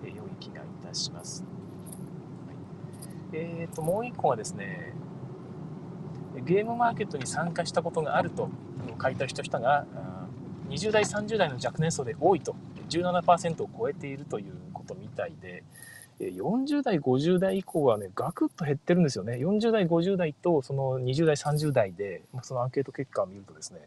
[0.04, 1.44] えー、良い気がいたします、
[2.48, 2.56] はい、
[3.34, 4.94] えーともう一個はですね
[6.46, 8.50] ゲームマーケットに参加したことがあると
[9.02, 9.86] 書いた人が
[10.70, 12.56] 20代30代の若年層で多いと
[12.90, 15.64] 17%を超えているということみたいで、
[16.20, 19.34] 40代、50代以降はね、ガクッと減ってるんですよね。
[19.34, 23.82] 40代、50代とその20代、30代で、そのアンケート結果を見るとですね、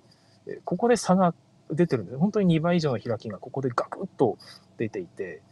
[0.65, 1.35] ここで差が
[1.71, 2.19] 出てるんです。
[2.19, 4.39] 本当に2倍以上の開きがここでガクッと
[4.79, 5.43] 出ていて、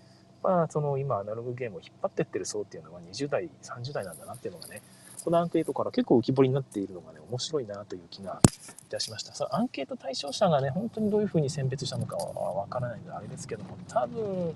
[0.43, 4.83] まあ、その今アナログゲームを引っ張ってってる層っていうのは20代、30代なんだなっていうのがね、
[5.25, 8.41] このアンケートから結構浮き彫りになっているのがね、面白いなという気が
[8.87, 9.33] いたしました。
[9.33, 14.55] そのアンケート対象者がね、本当にどういうふうに選別したのかはわからないのであれですけども、多分、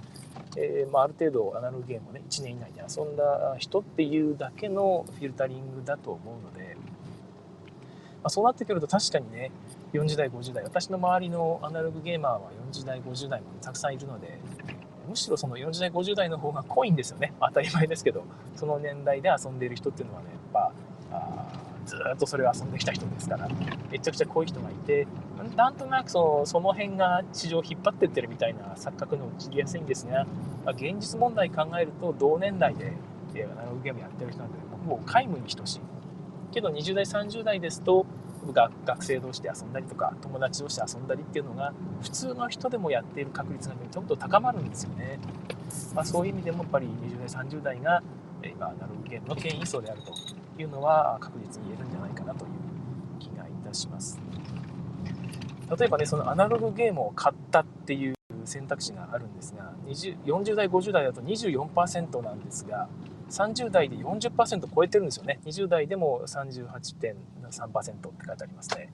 [0.59, 9.51] えー、まあ、ある程度アナログゲームをね、1年以内で遊んだ人っていうだけのフィルタリングだと思うので、まあ、そうなってくると確かにね、
[9.95, 14.39] 40代、50代、私の周りのアナログゲーマーは40代、50代もたくさんいるので、
[15.09, 17.33] むしろその40代50代の方が濃いんですよね。
[17.41, 18.25] 当たり前ですけど。
[18.57, 20.73] その年代で遊んでいる人っていうのはねやっぱ
[21.13, 21.47] あ
[21.87, 23.49] ずっとそれを遊んできた人ですから。
[23.91, 25.07] めちゃくちゃ濃い人がいて
[25.57, 30.27] なんとなくそのその辺が市場を引っ張ってってるみたいな錯覚の起きやすいんですが、
[30.65, 32.93] ま、現実問題考えると同年代で
[33.45, 35.81] アナログゲームやってる人なんてもう皆無に等しい。
[36.53, 38.07] けど20代30代ですと
[38.53, 45.19] が学生同士で遊んだりとか友達同士で遊んだりっていうのが普通の人でもやっている確率がちょっと高まるんですよね、
[45.95, 48.03] まあ、そういう意味でもやっぱり20代30代が
[48.45, 50.13] 今アナログゲームの権威層であると
[50.61, 52.51] いうのは確実に言えるんじゃないかなという
[53.19, 54.19] 気がいたします
[55.79, 62.89] 例えばねそのアナログゲームを買ったっていう選択肢があるんですが40代50代だと24%なんですが
[63.29, 65.39] 30代で40%超えてるんですよね。
[65.45, 66.23] 20代でも
[67.51, 68.93] 3%って書いてありますね。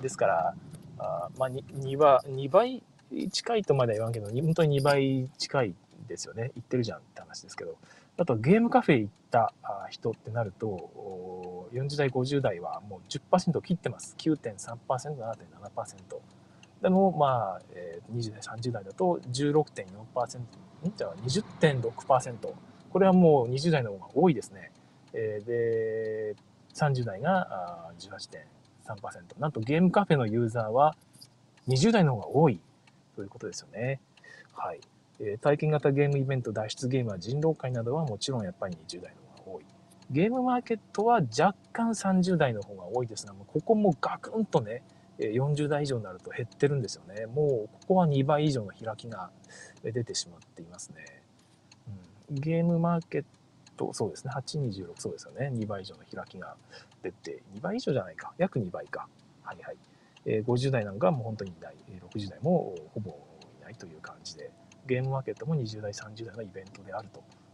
[0.00, 0.54] ですから、
[0.98, 2.82] あまあ2、2, は2倍
[3.30, 5.74] 近いとまでは言わんけど、本当に2倍近い
[6.08, 6.52] ですよね。
[6.54, 7.76] 言ってるじゃんって話ですけど。
[8.16, 9.52] あとゲームカフェ行った
[9.90, 14.14] 人ってなると、40代、50代はもう10%切ってます。
[14.18, 16.18] 9.3%、7.7%。
[16.80, 20.46] でも、まあ、え20代、30代だと16.4%、ん？
[20.96, 22.54] じゃあ20.6%。
[22.92, 24.70] これはもう20代の方が多いですね。
[25.12, 26.36] えー、で、
[26.74, 29.40] 30代が18.3%。
[29.40, 30.96] なんとゲームカフェのユーザーは
[31.68, 32.60] 20代の方が多い。
[33.16, 34.00] そういうことですよね。
[34.52, 34.80] はい。
[35.20, 39.64] えー、体験型ゲームイベント、脱出ゲームは人狼会などはもちろんやっぱり20代の方が多い。
[40.10, 44.82] ゲームマーケットは若干30代の方が多いですが、ここもガクンとね、
[45.18, 47.26] 40代以上になると減ってるんですよね。
[47.26, 49.30] もうここは2倍以上の開きが
[49.82, 51.22] 出てしまっていますね。
[52.30, 53.24] うん、ゲームマーケッ
[53.76, 55.50] ト、そうですね、826、そうですよね。
[55.54, 56.56] 2倍以上の開きが
[57.02, 58.32] 出て、2倍以上じゃないか。
[58.38, 59.08] 約2倍か。
[59.42, 59.76] はいはい。
[60.26, 61.76] えー、50代なんかもう本当にいない。
[62.10, 63.10] 60代もほぼ
[63.60, 64.50] いないという感じで、
[64.86, 67.08] ゲームマーケットも20代、30代のイベントである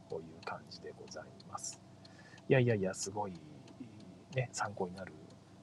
[0.08, 1.80] という感じでございます。
[2.48, 3.32] いやいやいや、すごい、
[4.34, 5.12] ね、参考になる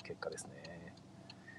[0.03, 0.95] 結果ですね。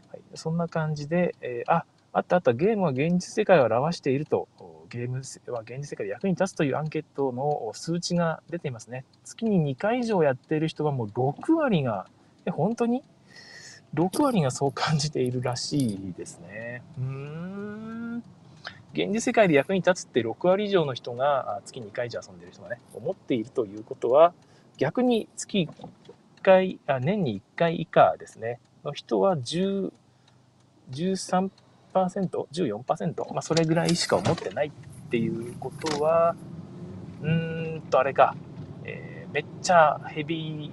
[0.09, 1.85] はい、そんな感じで、えー、あ、
[2.19, 4.49] あったあった、ゲームは現実世界を表していると、
[4.91, 9.05] ゲームは現実世界で役に立つというアンケートの数値が出ていますね。
[9.25, 12.07] 月に2回以上やっている人はもう6割が、
[12.45, 13.05] え、本当に
[13.95, 16.83] ?6 割がそう感じているらしいですね。
[16.99, 18.23] うーん。
[18.95, 24.33] 現実世界で役に立つって6割以上の人が月2回以上遊んでいる人がね、思っているということは、
[24.77, 25.89] 逆に月1
[26.43, 29.93] 回、あ年に1回以下ですね、の人は10
[30.91, 31.51] 13%、
[31.93, 34.71] 14%、まあ、それぐらいしか思ってないっ
[35.11, 36.37] ていうことは、
[37.23, 38.37] うーんと、あれか、
[38.85, 40.71] えー、めっちゃヘビ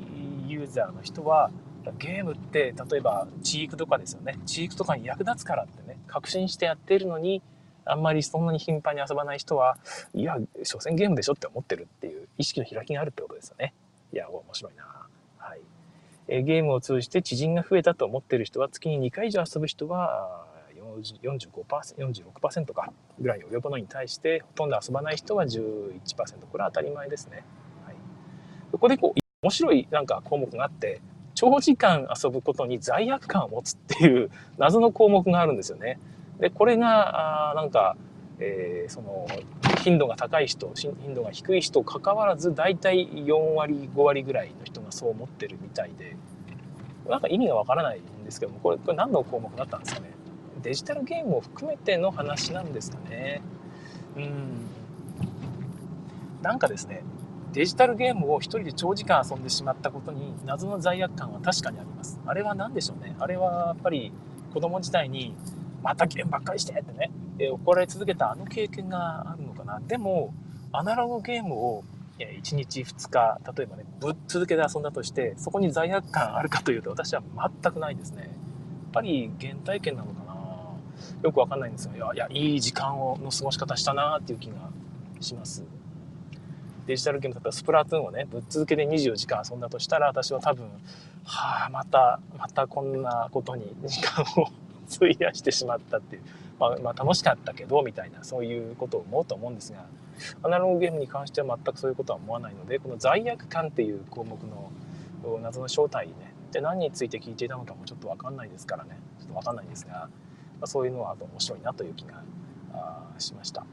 [0.47, 1.51] ーユーザーの人は、
[1.99, 4.39] ゲームって例えばチークとかですよね。
[4.45, 7.41] チークとかに役立つからってね、確信してやってるのに、
[7.85, 9.77] あんまりそんなに頻繁に遊ばない人は、
[10.13, 13.73] いや、所詮ゲームでしょって思ってるっていう意識の開きがあるってことですよね。
[14.11, 14.83] いや、面白いな。
[15.37, 15.61] はい。
[16.27, 20.45] えゲームを通じて知人が増えたと思ってる人は、月に2回以上遊ぶ人は
[20.99, 25.99] 45%、46%かぐらいに及ぶのに対して、ほとんど遊ばない人は11%。
[26.51, 27.43] これは当たり前ですね。
[27.85, 27.95] はい。
[28.71, 31.01] ここでこう、面白いなんか項目があって、
[31.33, 35.99] 長時間遊ぶことに罪悪感を持つっていう謎の項目があるんですよね。
[36.39, 37.97] で、これが、あなんか、
[38.39, 39.27] えー、その
[39.81, 46.15] 頻度が高い人頻度が低い人かかわらず大体4割5割ぐらいの人がそう思ってるみたいで
[47.07, 50.14] なんか意味がわからないんですけどもこれこれ何の項目だったんですかね？
[50.61, 53.41] デジタルゲームを含めての話なんですかね
[54.15, 54.67] うん
[56.41, 57.03] なんかですね
[57.53, 64.11] デジタルゲームを一人で長時間遊んでしまったことに謎の罪悪感は確かにありますあれは何でしょうねあれはやっぱり
[64.53, 65.35] 子供時代に
[65.81, 69.81] またゲームばっかりしてってねえ怒られ続けたあの経験があるのかな。
[69.85, 70.33] でも、
[70.71, 71.83] アナログゲームを
[72.17, 77.21] 1日2日、例えばね、ぶっ続けて遊んだとして、そこに罪悪感あるかというと、私は
[77.61, 78.23] 全くないですね。
[78.23, 78.31] やっ
[78.93, 80.24] ぱり原体験なのか。
[81.21, 82.13] よくわかんないんですよ。
[82.13, 84.55] いや、いい時間をの過ごし方したなっていう気が
[85.19, 85.63] します。
[86.87, 90.65] デジタルゲームだったらスプラトゥーンをね、ぶっ続けて24時間遊んだとしたら、私は多分、
[91.23, 94.47] はあ、また、またこんなことに 時間を
[94.93, 96.21] 費やしてしまったっていう。
[96.59, 99.85] まあ、まあ、楽しかったけどみたいなそういうことを思うと思うんですが
[100.43, 104.71] アナログゲームに関しては全くそういうことは思わないのでこの罪悪感っていう項目の
[105.41, 106.13] 謎の正体ね
[106.51, 110.09] で何について聞いていたのかもちょっと分かんないですからねちょっと分かんないんですが、
[110.63, 112.23] そういうのはあと面白いなという気が
[113.17, 113.65] しました。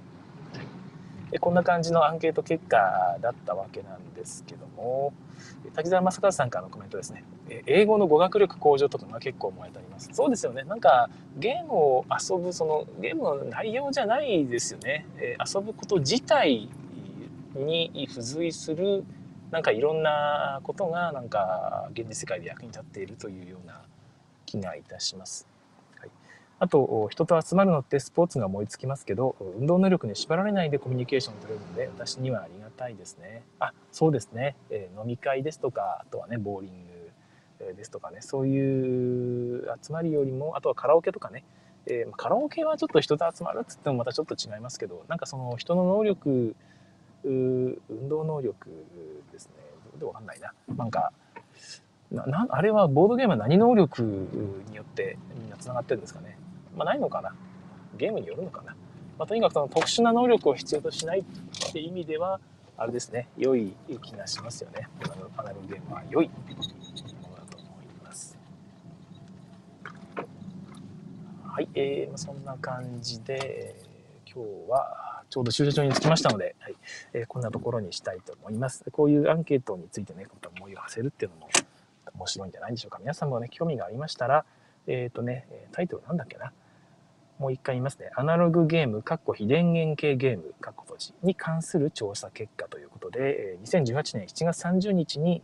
[1.41, 5.15] こんな感じのアンケート結果だったわけなんですけども
[5.75, 7.25] 滝沢正和さんからのコメントですね。
[7.67, 10.11] 英語の語学力向上とかが結構燃えてあります。
[10.13, 10.63] そうですよね。
[10.65, 16.69] なんかゲームを遊ぶそのゲームの内容じゃないですよね、遊ぶこと自体
[17.55, 19.05] に付随する
[19.51, 23.81] なんかいろんなことがなんか現実世界で役に立っているというような
[24.45, 25.47] 気がいたします。
[26.63, 33.43] あと、人と集まるのってスポーツが思いつきますけど、運動能力に縛られないでコミュニケーション取れるので、私にはありがたいですね。
[33.59, 34.55] あ、そうですね。
[34.71, 36.71] えー、飲み会ですとか、あとはね、ボーリン
[37.67, 41.43] グですとかね、そういう集まりよりも、あとはカラオケとかね、
[41.87, 46.55] えー、カラオケはちょっと人と集まるっつってもまたちょっと違いますけど、なんかその人の能力、
[47.25, 47.77] 運
[48.09, 48.69] 動能力
[49.33, 49.55] ですね。
[49.99, 50.53] でわかんないな。
[50.77, 51.13] なんか、
[52.13, 54.03] ななあれはボードゲームは何能力
[54.71, 56.39] によってみんな繋がってるんですかね。
[56.77, 57.35] まあ、ないのかな。
[57.97, 58.75] ゲームによるのかな。
[59.19, 62.41] まあ、とにかくその特殊な能力を必要としないって意味では、
[62.77, 64.89] あれですね、良い気がしますよね。
[65.37, 66.35] アナログゲームは良いも
[67.31, 68.39] のだと思います。
[71.45, 73.77] はい、えー、そんな感じで、
[74.27, 76.75] 今日はちょうど駐車場に着きましたので、はい
[77.13, 78.85] えー、こんなところにしたいと思います。
[78.91, 80.27] こういうアンケートについてね、
[80.59, 81.49] 思いを馳せるっていうのも
[82.15, 82.99] 面白いんじゃないでしょうか。
[82.99, 84.45] 皆さんもね、興味がありましたら、
[84.87, 86.53] えっ、ー、とね、タイトルなんだっけな。
[87.43, 88.09] もう一回言いますね。
[88.15, 95.43] アナログゲーム、カッコ非電源系ゲーム、カッコ閉じに関する調査結果ということで、2018年7月30日に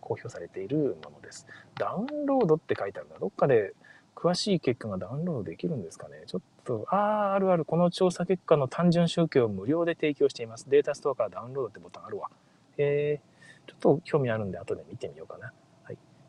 [0.00, 1.46] 公表されているものです。
[1.78, 3.74] ダウンロードって書いてあるのはどっかで
[4.16, 6.24] 詳しい結果がダウンロードできるんですかね。
[6.26, 10.68] ちょっと、ああ、あるある、この調査結果の単純集計を無料で提供しています。
[10.68, 12.28] データストアからダウンロードってボタンあるわ。
[12.76, 15.52] えー、ちょっと興味あるんで後で見てみようかな。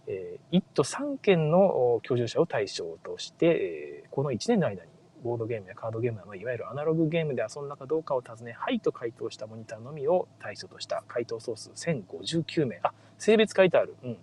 [0.07, 4.89] えー、1都3件の居住者を対象として、この1年の間に
[5.23, 12.79] ボードゲームやカードゲームなどいわゆるアナログゲームで遊んだかどうかを尋ね、はいと回答したモニターのみを対象とした回答総数1059名。
[12.83, 13.95] あ、性別書いてある。
[14.03, 14.17] うん。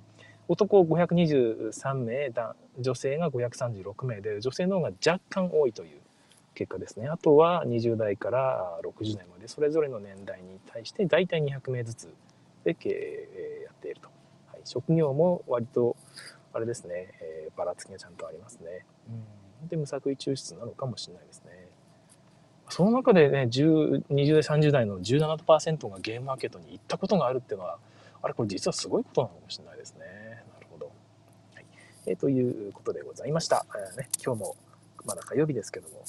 [0.49, 2.33] 男523名、
[2.79, 6.01] 女性が536名で、女性の方が若干多いという
[6.55, 7.09] 結果ですね。
[7.09, 12.15] あとは20代から60年まで、それぞれの年代に対して大体200名ずつ
[12.65, 14.12] で経営やっていると。
[14.63, 15.97] はい、職業も割と、
[16.53, 18.85] あれですね、えー、ばらつきがちゃんとありますね。
[19.63, 19.69] うん。
[19.69, 21.69] で、無作為抽出なのかもしれないですね。
[22.69, 27.79] その中でね、10 20代、30代の17%がゲームマーケットに行ったことがあるっていうのは、
[28.23, 30.07] あれこれ実はすごいことなのかもしれないですね。
[30.55, 30.91] なるほど。
[31.55, 31.67] はい。
[32.07, 33.67] えー、ということでございました。
[33.75, 34.57] えー、ね、今日も
[35.05, 36.03] まだ火曜日ですけども、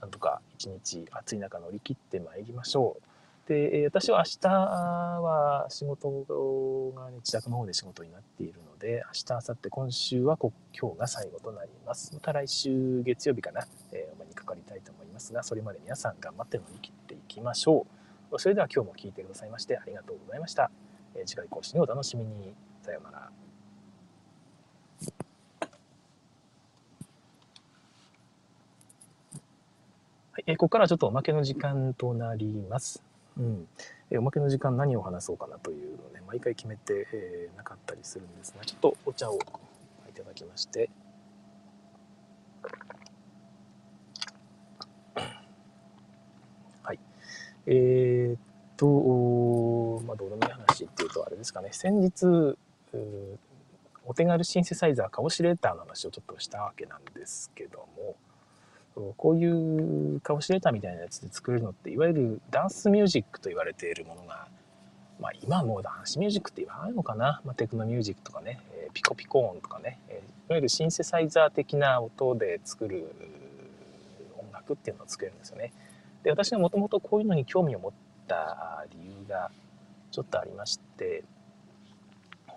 [0.00, 3.11] なんとか一日暑い中乗り切ってまいりましょう。
[3.46, 12.14] で、私は明日は仕事が、ね、自宅の方で仕事になっているので、明日、明後日、今週は今日が最後となります。
[12.14, 17.86] また来週月曜日かな、えー、お目にかかりたいと思いますが、それまで皆さん頑張って乗り切っていきましょ
[18.32, 18.38] う。
[18.38, 20.70] それでは今日も聴いてくださいましてありがとうございました。
[21.14, 22.54] え次回更新をお楽しみに。
[22.82, 23.30] さようなら。
[30.32, 33.11] はい、えここからはちょっとおまけの時間となります。
[33.38, 33.68] うん、
[34.10, 39.38] えおまけの時間何を話そうかなというのをね、毎回決めて、えー、なかったりするんですが、ちょっとお茶を
[40.08, 40.90] いただきまして、
[46.82, 46.98] はい。
[47.66, 48.40] えー、っ
[48.76, 52.56] と、まあ、どうでもいい話っていうとあれですかね、先日、
[54.04, 58.16] お手軽シンセサイザーカオシレーターの話をちょっとしたわけなんですけども、
[58.94, 64.46] こういうカオシレーターみたいなやつで作れるのって、いわゆるダンスミュージックと言われているものが、
[65.20, 73.14] まあ今もうダンスミュージックって言わないのかな、まあ、テクノミュージックとかね、えピコピコ音とかね、えいわゆるシンセサイザー的な音で作る
[74.36, 75.72] 音楽っていうのを作れるんですよね。
[76.22, 77.92] で、私がもともとこういうのに興味を持っ
[78.28, 79.50] た理由が
[80.10, 81.24] ちょっとありまして、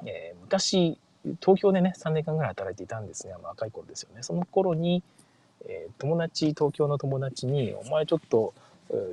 [0.06, 1.00] えー、昔
[1.42, 4.22] 東京でね3年間ぐらい働いていたんですが、まあ、若い頃ですよね。
[4.22, 5.04] その頃に、
[5.68, 8.54] えー、友達東京の友達に「お前ちょっと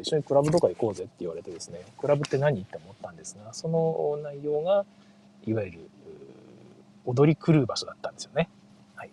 [0.03, 4.85] 一緒にクラブとか行こうぜ」って言われてですねクラブって何って思ったんですがその内容が
[5.47, 5.91] いわゆる
[7.05, 8.49] 踊り狂う場所だったんですよね。
[8.95, 9.11] はい、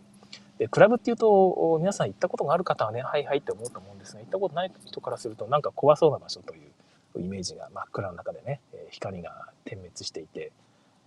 [0.57, 8.61] でクラブっていうと皆さん行ったことがある方はねはいはいって思うと思うんですが行ったことない人からするとなんか怖そうな場所というイメージが真っ暗の中でね、
[8.91, 10.51] 光が点滅していて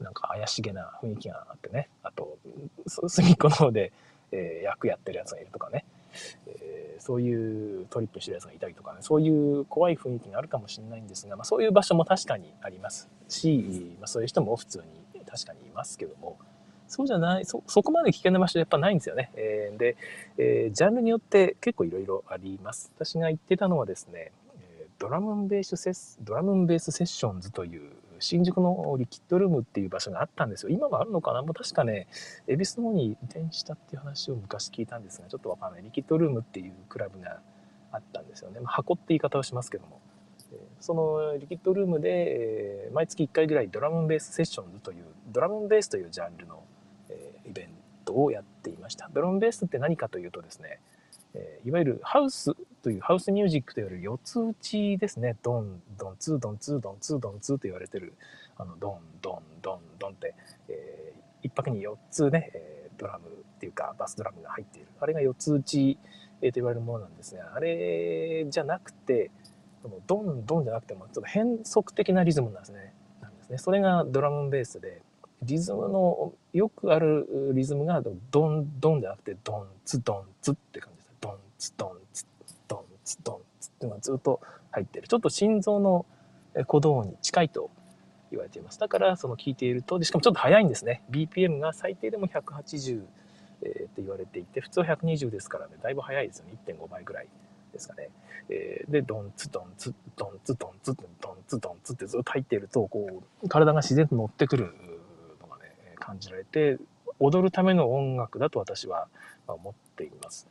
[0.00, 2.38] なんか怪しげな雰囲気があってねあと
[3.08, 3.92] 隅っこの方で、
[4.32, 5.84] えー、役やってるやつがいるとかね、
[6.46, 14.84] え、そういうトリップしてるやつがいたりとかねそういう怖い雰囲気があるかもしれないんですが、まあ、そういう場所も確かにありますし、まあ、そういう人も普通
[15.14, 16.38] に確かにいますけども
[16.86, 19.30] そうじゃないそそこまで危険な場所やっぱないんですよね。
[19.34, 19.96] えー、で、
[20.36, 22.92] えー、ジャンルによって結構いろいろあります。
[22.94, 24.30] 私が言ってたのはですね
[25.02, 27.90] ドラムベースセッドラムンベースセッションズという
[28.22, 30.70] 新宿のリキッドルームっていう場所があったんですよ。
[30.70, 31.42] 今もあるのかな？
[31.42, 32.06] もう確かね、
[32.46, 35.82] 恵比寿の方に移転したっていう話を昔聞いたんですが、ちょっとわかんない。
[35.82, 37.40] リキッドルームっていうクラブが
[37.90, 38.60] あったんですよね。
[38.60, 40.00] まあ、箱って言い方をしますけども。
[40.80, 46.62] そのリキッドルームで毎月1回ぐらいドラムンベースセッションズというドラムンベースというジャンルの
[47.46, 47.68] イベン
[48.04, 49.08] トをやっていました。
[49.14, 50.80] ドラムンベースって何かというとですね、
[51.64, 52.52] いわゆるハウス
[52.82, 55.36] というハウスミュージックといわれる四つ打ちですね。
[55.42, 58.14] ドン、ドン、ツー、ドン、ツー、ドン、ツー、ドン、ツーと言われてる、
[58.56, 60.34] あの、ドン、ドン、ドン、ドンって、
[60.68, 64.88] えー、一拍に4つね、えー、ドラムっていうか、バスドラムが入っている。
[64.98, 65.96] あれが四つ打ち、
[66.40, 69.30] えー、と言われるものなんですが、あれじゃなくて、
[70.08, 72.94] ドン、ドンじゃなくても、ちょっと変則的なリズムなんですね。
[73.20, 73.58] なんですね。
[73.58, 75.02] それがドラムベースで、
[75.42, 82.01] リズムのよくあるリズムがドン、ドンじゃなくて、ドン、ツ、ドン、ツって感じドンツドンツドン
[83.04, 84.40] ツドンツってのがずっと
[84.70, 85.08] 入ってる。
[85.08, 86.06] ちょっと心臓の
[86.54, 87.70] 鼓動に近いと
[88.30, 88.78] 言われています。
[88.78, 91.02] だからその聞いているとでしかもちょっと速いんですね。
[91.10, 93.02] BPM が最低でも180、
[93.62, 95.74] えー、って言われていて普通は120ですからね。
[95.82, 96.54] だいぶ速いですよね。
[96.66, 97.28] 1.5倍ぐらい
[97.72, 98.10] ですかね、
[98.48, 104.74] えー、でドンツドンツドンツドンツドンツドンツってずっと入っているとこう体が自然と乗ってくる
[105.40, 106.78] のがね感じられて
[107.18, 109.08] 踊るための音楽だと私は
[109.46, 110.46] 思っています。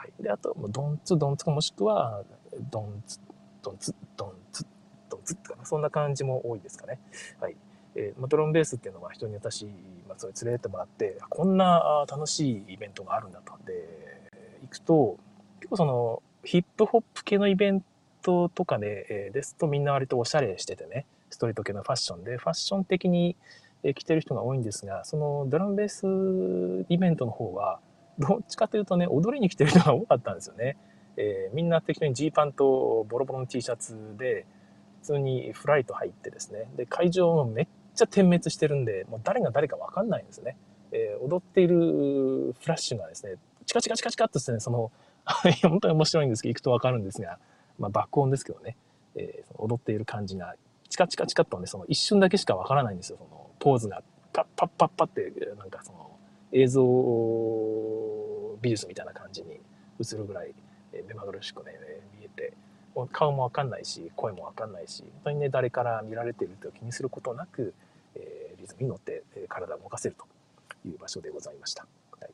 [0.00, 2.22] はい、であとドンツドンツかもしくは
[2.70, 3.20] ドンツ
[3.62, 4.66] ドンツドンツ
[5.10, 6.98] ドンツとかそんな感じも多いですかね。
[7.38, 7.56] はい。
[7.94, 9.66] えー、ドラムベースっていうのは人に私、
[10.08, 13.52] まあ、それ連れてってもらってこんな楽しいイベントがあるんだと。
[13.66, 14.30] で
[14.62, 15.18] 行くと
[15.58, 17.84] 結構そのヒップホップ系のイベン
[18.22, 23.36] トとかで、えー、ですとみんな割とおしゃれしててねストリート系のファッションでファッション的に
[23.94, 27.80] 着てる人が多いんですがそのドラムベースイベントの方は
[28.18, 30.76] どっちかというとね踊りに来てる人が多かったんですよね。
[31.16, 34.46] えー、みんな適当にジーパンとボロボロの T シャツで
[35.00, 36.70] 普通にフライト入ってですね。
[36.76, 40.56] で会場もめっちゃ点滅してるんでもう誰が誰か分かんないんですね、
[40.92, 41.76] えー、踊っている
[42.58, 43.36] フラッシュがですね
[43.66, 44.90] チカチカチカチカっとですねその
[45.62, 47.38] 本当に面白いんですけど行くと分かるんですが、
[47.78, 48.76] まあ、爆音ですけどね、
[49.14, 50.54] えー、踊っている感じが
[50.88, 53.18] チカチカチカっとねその一瞬だけしか分からないんですよ。
[53.18, 54.02] そのポーズが
[54.32, 56.09] パッパッパッパってなんかその
[56.52, 56.82] 映像
[58.60, 59.60] 美術みたいな感じに
[60.00, 60.54] 映るぐらい
[61.06, 61.72] 目まぐるしくね
[62.18, 62.52] 見えて
[63.12, 67.74] 顔もわかんないし声もわかんないし本当にね誰から見られていると気にすることなく、
[68.14, 71.86] え、リズムに乗って体を動かせるという場所でございました。
[72.20, 72.30] はい、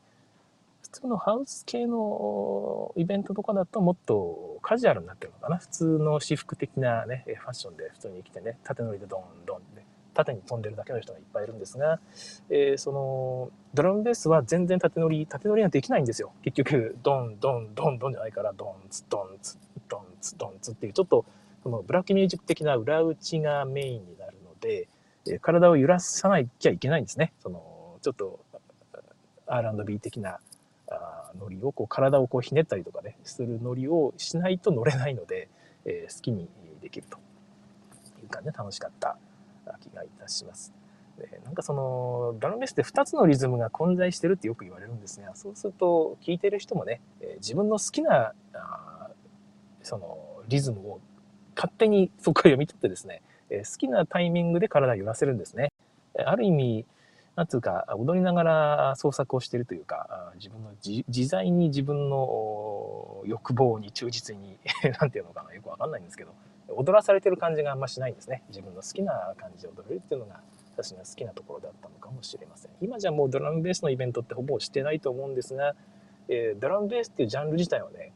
[0.82, 9.75] 普通のハウス系のイベントとかだともっとカジュアルになってるのかな普通の私服的なねファッションで普通に着てね縦乗りでドンドン
[10.16, 12.00] 縦に飛んでるだけの人がいっぱいいるんですが、
[12.48, 16.32] えー、そのドラムベースは全然縦乗り縦乗りができないんですよ。
[16.42, 19.58] 結局ドンドンドンドンじゃないからドンツドンツ
[19.88, 21.26] ドンツドンツっていうちょっと
[21.62, 24.88] そのブラックミュージック的な裏打ちがメインになるので、
[25.26, 27.32] えー、体を揺らさなきゃいけないんですね。
[27.40, 28.40] そのちょっと
[29.46, 30.38] R&B 的な
[30.88, 35.48] あノリをこう体をこうひねったりとかねするノリをしないと乗れないので、
[35.84, 36.48] えー、好きに
[36.80, 37.18] できると
[38.22, 39.18] いう感じで楽しかった。
[39.80, 40.72] 気がいたします。
[41.18, 49.08] でなんかそのドラムベースって2つのリズムが混在してるってよく言われるんですがそうすると聴いてる人もね、え自分の好きなあ
[49.82, 51.00] そのリズムを
[51.54, 55.72] 勝手にそこから読み取ってですね、え好きなタイミングで体を揺らせるんですね。
[56.24, 56.86] ある意味
[57.36, 64.58] なんつうか踊りながら創作をしてるというか自分の自在に自分の欲望に忠実に
[64.98, 66.32] 何て言うのかなよくわかんないんですけど
[66.68, 68.42] 踊らされてる感じがあんましないんですね。
[68.48, 70.40] 自分の好きな感じで踊れるっていうのが
[70.74, 72.72] 私が好きなところだったのかもしれません。
[72.80, 75.74] 今じゃもうドラムベースのイベントってほぼしてないと思うんですが、
[76.28, 78.12] えー、ドラムベースっていうジャンル自体はね、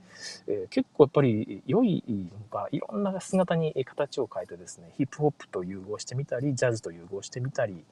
[0.46, 7.84] えー、結構やっぱり良いのかいろんな姿に形を変えてですねヒップホップと融合してみたりジャズと融合してみたり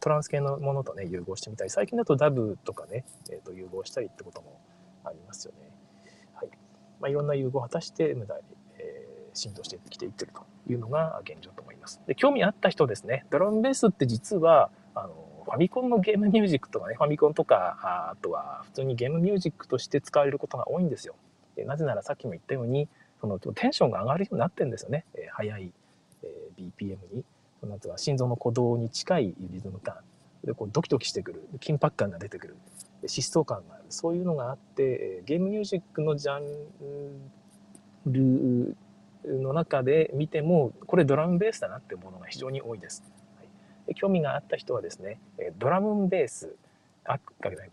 [0.00, 4.60] トランス系のものとね融合してみたり最近だとダブとかね、えー、と融合したりってことも
[5.04, 5.70] ありますよね。
[6.34, 6.48] はい。
[7.00, 8.36] まあ、いろんな融合を果たして無駄
[9.34, 12.00] 浸透してきていってるというのが現状と思います。
[12.06, 17.76] で興味あった人ですね、ドラムベースって実はあのファミコンのゲームミュージックとかね、ファミコンとか、
[18.12, 21.14] あとは普通にゲームミュージックとして使われることが多いんですよ。
[21.56, 22.88] でなぜならさっきも言ったように、
[23.20, 25.04] そのテンションが上がるようになってるんですよね。
[25.14, 25.72] えー、速い、
[26.22, 27.24] えー、BPM に、
[27.60, 29.96] そのなんていうか心臓の鼓動に近いリズム感、
[30.44, 32.56] でこうドキドキしてくる、緊迫感が出てくる、
[33.04, 36.42] 疾走感がある、そういうのがあって、ゲームミュージックのジャン
[38.06, 38.76] ル
[39.26, 43.02] の中で見てもこれドラムベースだなって思うのが非常に多いです。
[43.36, 43.44] は
[43.88, 45.18] い、興味があった人はですね
[45.58, 46.54] ドラムベース
[47.04, 47.18] あ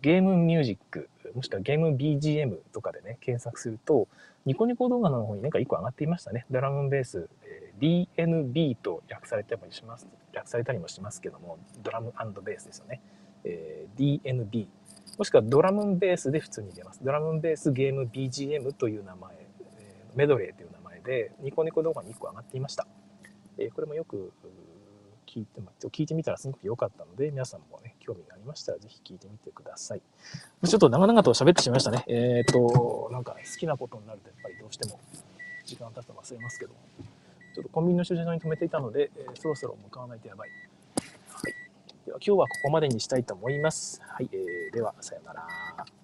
[0.02, 4.08] ゲームミュージックもしくはゲーム BGM とかでね検索すると
[4.46, 6.46] ニコニコ動画の方になんか1個上がっていましたね。
[6.50, 7.30] ドラムベース
[7.80, 10.08] DNB と略されたりします。
[10.34, 13.02] 略されたりもしますけどもドラムベースですよね、
[13.44, 14.68] えー、DNB
[15.18, 17.02] もしくはドラムベースで普通に出ます。
[17.04, 19.32] ドラムベースゲーム BGM という名前
[20.16, 20.81] メドレーという名前。
[21.04, 22.88] で、ニコニコ動画に1個上がっていました。
[23.58, 24.32] えー、これもよく
[25.28, 30.02] 聞いて、聞いてみたらすごく良かったので、皆さんもね、興味がありましたら、ぜひ聞いてみてください。
[30.68, 32.04] ちょっと長々と喋ってしまいましたね。
[32.08, 35.00] えっ、ー、と、なんか好きなことになると、やっぱりどうしても
[35.66, 36.74] 時間経つと忘れますけど、
[37.56, 40.50] ちょっとコンビニの駐車場に止めていたので、えー、そろそろ向かわないとやばい。
[40.50, 41.54] はい。
[42.06, 44.02] では今日はここまでにしたいと思います。
[44.04, 44.30] はい。
[44.34, 46.01] えー、では、さようなら。